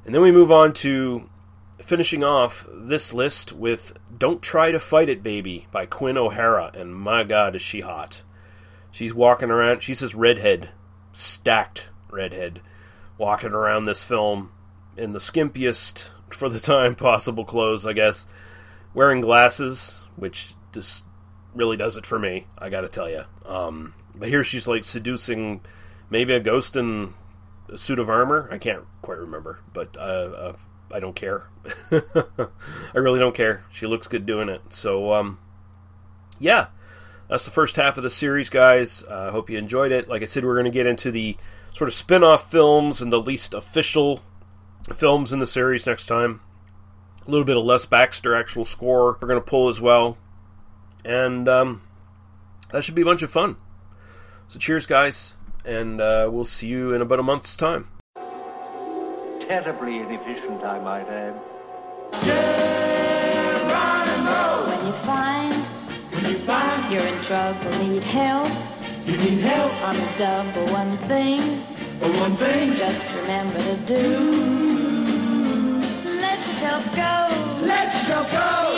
And 0.10 0.16
then 0.16 0.24
we 0.24 0.32
move 0.32 0.52
on 0.52 0.74
to 0.74 1.30
finishing 1.78 2.24
off 2.24 2.66
this 2.74 3.14
list 3.14 3.54
with 3.54 3.94
Don't 4.18 4.42
Try 4.42 4.72
to 4.72 4.80
Fight 4.80 5.08
It, 5.08 5.22
Baby 5.22 5.68
by 5.72 5.86
Quinn 5.86 6.18
O'Hara. 6.18 6.72
And 6.74 6.96
my 6.96 7.24
God, 7.24 7.56
is 7.56 7.62
she 7.62 7.82
hot. 7.82 8.24
She's 8.90 9.14
walking 9.14 9.52
around, 9.52 9.84
she's 9.84 10.00
this 10.00 10.16
redhead, 10.16 10.72
stacked 11.14 11.90
redhead, 12.10 12.60
walking 13.20 13.52
around 13.52 13.84
this 13.84 14.04
film 14.04 14.52
in 14.98 15.14
the 15.14 15.20
skimpiest, 15.20 16.10
for 16.32 16.50
the 16.50 16.60
time, 16.60 16.96
possible 16.96 17.46
clothes, 17.46 17.86
I 17.86 17.94
guess. 17.94 18.26
Wearing 18.96 19.22
glasses, 19.22 20.06
which 20.16 20.56
this 20.72 21.04
really 21.54 21.78
does 21.78 21.98
it 21.98 22.06
for 22.08 22.18
me, 22.18 22.48
I 22.58 22.72
gotta 22.72 22.90
tell 22.90 23.12
you. 23.12 23.26
Um, 23.46 23.94
but 24.16 24.30
here 24.30 24.44
she's 24.44 24.68
like 24.68 24.86
seducing 24.86 25.62
maybe 26.10 26.34
a 26.34 26.40
ghost 26.40 26.76
in 26.76 27.14
a 27.72 27.78
suit 27.78 28.00
of 28.00 28.10
armor. 28.10 28.50
I 28.52 28.58
can't 28.58 28.84
quite 29.02 29.18
remember, 29.18 29.60
but 29.74 29.96
uh, 29.98 30.00
uh, 30.00 30.54
I 30.92 31.00
don't 31.00 31.16
care. 31.16 31.44
I 31.92 32.98
really 32.98 33.20
don't 33.20 33.36
care. 33.36 33.64
She 33.72 33.86
looks 33.86 34.08
good 34.08 34.26
doing 34.26 34.50
it. 34.50 34.62
So, 34.70 35.14
um, 35.14 35.40
yeah, 36.40 36.68
that's 37.30 37.46
the 37.46 37.52
first 37.52 37.76
half 37.76 37.98
of 37.98 38.04
the 38.04 38.10
series, 38.10 38.50
guys. 38.50 39.04
I 39.10 39.14
uh, 39.14 39.32
hope 39.32 39.50
you 39.50 39.58
enjoyed 39.58 39.92
it. 39.92 40.10
Like 40.10 40.24
I 40.24 40.26
said, 40.26 40.44
we're 40.44 40.56
going 40.56 40.66
to 40.66 40.72
get 40.72 40.88
into 40.88 41.12
the 41.12 41.38
sort 41.74 41.88
of 41.88 41.94
spin 41.94 42.24
off 42.24 42.50
films 42.50 43.02
and 43.02 43.14
the 43.14 43.22
least 43.22 43.54
official 43.54 44.22
films 44.94 45.32
in 45.32 45.40
the 45.40 45.48
series 45.48 45.86
next 45.86 46.08
time. 46.08 46.42
A 47.26 47.30
little 47.30 47.46
bit 47.46 47.58
of 47.58 47.64
Les 47.64 47.86
Baxter 47.86 48.36
actual 48.36 48.66
score 48.66 49.18
we're 49.22 49.28
going 49.28 49.40
to 49.40 49.46
pull 49.46 49.70
as 49.70 49.80
well. 49.80 50.18
And 51.06 51.48
um, 51.48 51.84
that 52.72 52.84
should 52.84 52.96
be 52.96 53.04
a 53.04 53.06
bunch 53.06 53.22
of 53.22 53.30
fun. 53.30 53.58
So, 54.48 54.58
cheers, 54.58 54.88
guys. 54.88 55.36
And 55.66 56.02
uh, 56.02 56.30
we'll 56.32 56.46
see 56.46 56.68
you 56.68 56.94
in 56.94 57.02
about 57.02 57.20
a 57.20 57.24
month's 57.24 57.56
time. 57.56 57.88
Terribly 59.40 59.98
inefficient, 60.00 60.64
I 60.64 60.80
might 60.80 61.08
add. 61.08 61.36
When 64.68 64.88
you 64.88 64.94
find, 64.94 65.54
when 66.14 66.26
you 66.26 66.38
find 66.40 66.94
you're 66.94 67.04
in 67.04 67.22
trouble, 67.24 67.72
need 67.88 68.04
help. 68.04 68.52
You 69.06 69.18
need 69.18 69.40
help 69.40 69.74
On 69.88 69.96
the 69.96 70.12
double, 70.18 70.66
one 70.72 70.98
thing, 71.10 71.64
for 72.00 72.12
one 72.20 72.38
thing. 72.38 72.76
just 72.76 73.08
remember 73.16 73.58
to 73.64 73.76
do. 73.88 74.20
Let 76.22 76.46
yourself 76.46 76.86
go. 76.96 77.30
Let 77.66 77.94
yourself 77.94 78.32
go. 78.32 78.69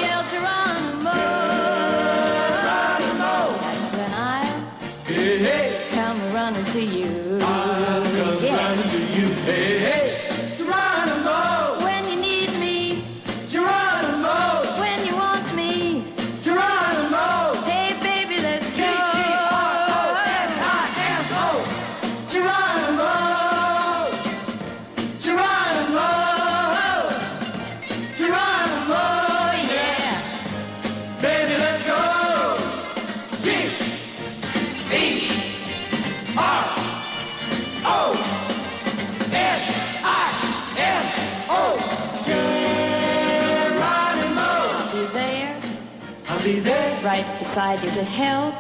Right 47.11 47.39
beside 47.39 47.83
you 47.83 47.91
to 47.91 48.05
help. 48.05 48.55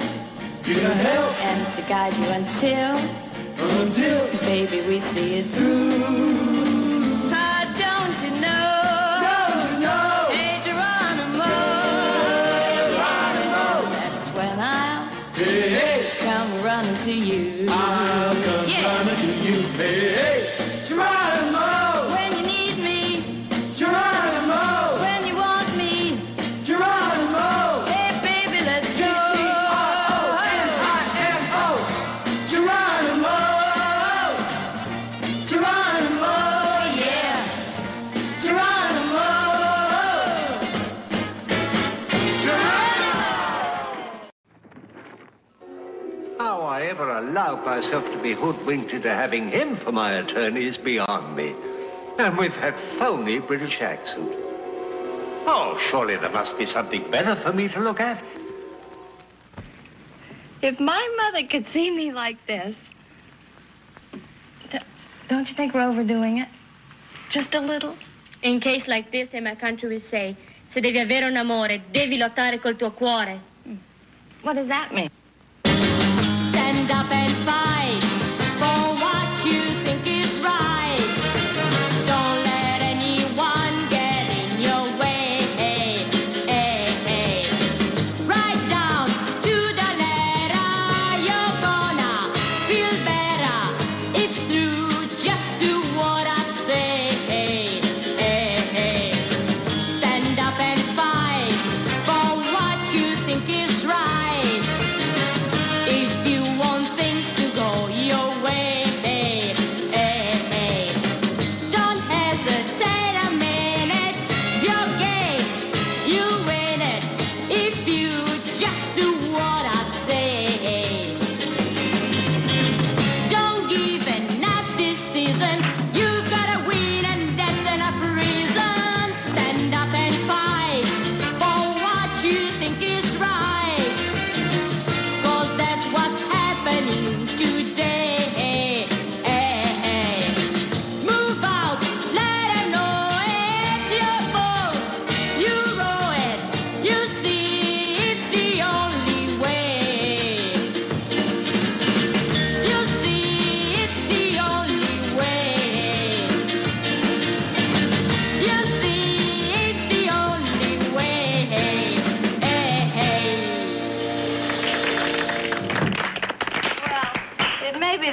You 0.65 0.73
to 0.73 0.93
help. 0.93 1.33
And 1.41 1.73
to 1.73 1.81
guide 1.83 2.17
you 2.17 2.25
until. 2.25 2.97
Until. 3.79 4.27
Baby, 4.39 4.85
we 4.89 4.99
see 4.99 5.35
it 5.35 5.45
through. 5.51 6.50
Allowed 47.31 47.65
myself 47.65 48.03
to 48.11 48.17
be 48.17 48.33
hoodwinked 48.33 48.91
into 48.91 49.09
having 49.09 49.47
him 49.47 49.73
for 49.73 49.93
my 49.93 50.11
attorney 50.15 50.65
is 50.65 50.77
beyond 50.77 51.33
me. 51.33 51.55
And 52.17 52.37
with 52.37 52.53
that 52.59 52.77
phony 52.77 53.39
British 53.39 53.79
accent. 53.81 54.29
Oh, 55.47 55.77
surely 55.79 56.17
there 56.17 56.29
must 56.29 56.57
be 56.57 56.65
something 56.65 57.09
better 57.09 57.35
for 57.35 57.53
me 57.53 57.69
to 57.69 57.79
look 57.79 58.01
at. 58.01 58.21
If 60.61 60.77
my 60.79 61.03
mother 61.21 61.47
could 61.47 61.65
see 61.67 61.89
me 61.89 62.11
like 62.11 62.45
this, 62.47 62.75
don't 65.29 65.47
you 65.49 65.55
think 65.55 65.73
we're 65.73 65.87
overdoing 65.87 66.39
it? 66.39 66.49
Just 67.29 67.55
a 67.55 67.61
little? 67.61 67.95
In 68.43 68.59
case 68.59 68.89
like 68.89 69.09
this, 69.09 69.33
in 69.33 69.45
my 69.45 69.55
country 69.55 69.87
we 69.87 69.99
say, 69.99 70.35
se 70.67 70.81
devi 70.81 70.99
avere 70.99 71.27
un 71.27 71.37
amore, 71.37 71.81
devi 71.93 72.17
lottare 72.17 72.61
col 72.61 72.75
tuo 72.75 72.91
cuore. 72.91 73.39
Hmm. 73.63 73.75
What 74.41 74.55
does 74.57 74.67
that 74.67 74.93
mean? 74.93 75.09
Stand 75.63 76.91
up 76.91 77.20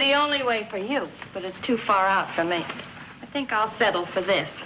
the 0.08 0.14
only 0.14 0.42
way 0.42 0.66
for 0.70 0.78
you, 0.78 1.06
but 1.34 1.44
it's 1.44 1.60
too 1.60 1.76
far 1.76 2.06
out 2.06 2.34
for 2.34 2.42
me. 2.42 2.64
I 3.20 3.26
think 3.26 3.52
I'll 3.52 3.68
settle 3.68 4.06
for 4.06 4.22
this. 4.22 4.64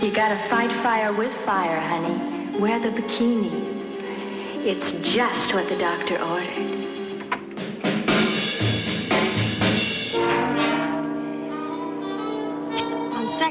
You 0.00 0.10
gotta 0.10 0.38
fight 0.48 0.72
fire 0.72 1.12
with 1.12 1.34
fire, 1.44 1.78
honey. 1.78 2.58
Wear 2.58 2.80
the 2.80 2.88
bikini. 2.88 4.64
It's 4.64 4.92
just 5.02 5.52
what 5.52 5.68
the 5.68 5.76
doctor 5.76 6.18
ordered. 6.18 6.95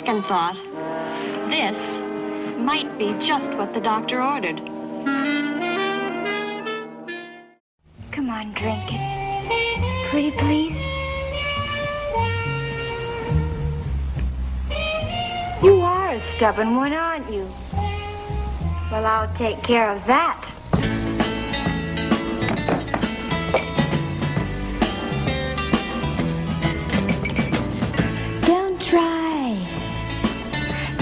Second 0.06 0.24
thought, 0.26 0.56
this 1.50 1.98
might 2.60 2.96
be 3.00 3.16
just 3.20 3.52
what 3.54 3.74
the 3.74 3.82
doctor 3.82 4.22
ordered. 4.22 4.58
Come 8.12 8.30
on, 8.30 8.54
drink 8.54 8.84
it. 8.88 10.10
Pretty 10.10 10.30
please. 10.30 10.78
You 15.64 15.82
are 15.82 16.14
a 16.14 16.22
stubborn 16.36 16.76
one, 16.76 16.94
aren't 16.94 17.28
you? 17.32 17.50
Well, 18.92 19.08
I'll 19.08 19.36
take 19.38 19.64
care 19.64 19.90
of 19.90 20.06
that. 20.06 20.45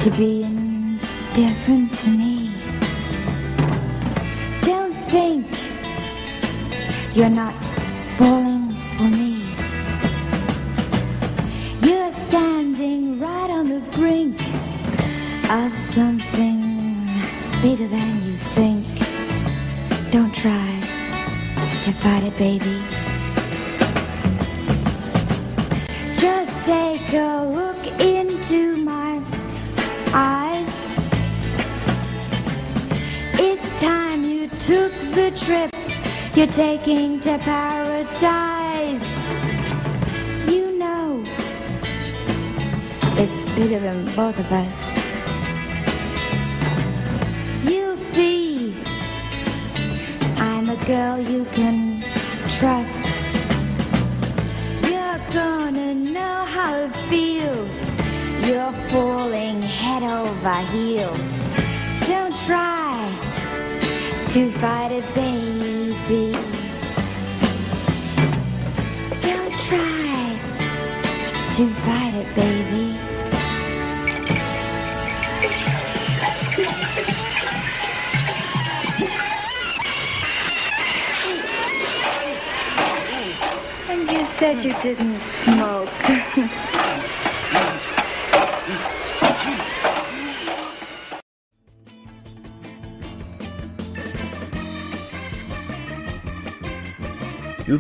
To 0.03 0.11
be 0.11 0.43
indifferent 0.43 1.97
to 2.01 2.09
me. 2.09 2.53
Don't 4.65 4.93
think 5.09 5.47
you're 7.15 7.30
not 7.30 7.62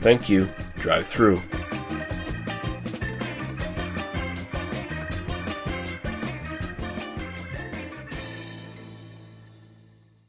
Thank 0.00 0.30
you. 0.30 0.48
Drive 0.78 1.06
through. 1.06 1.42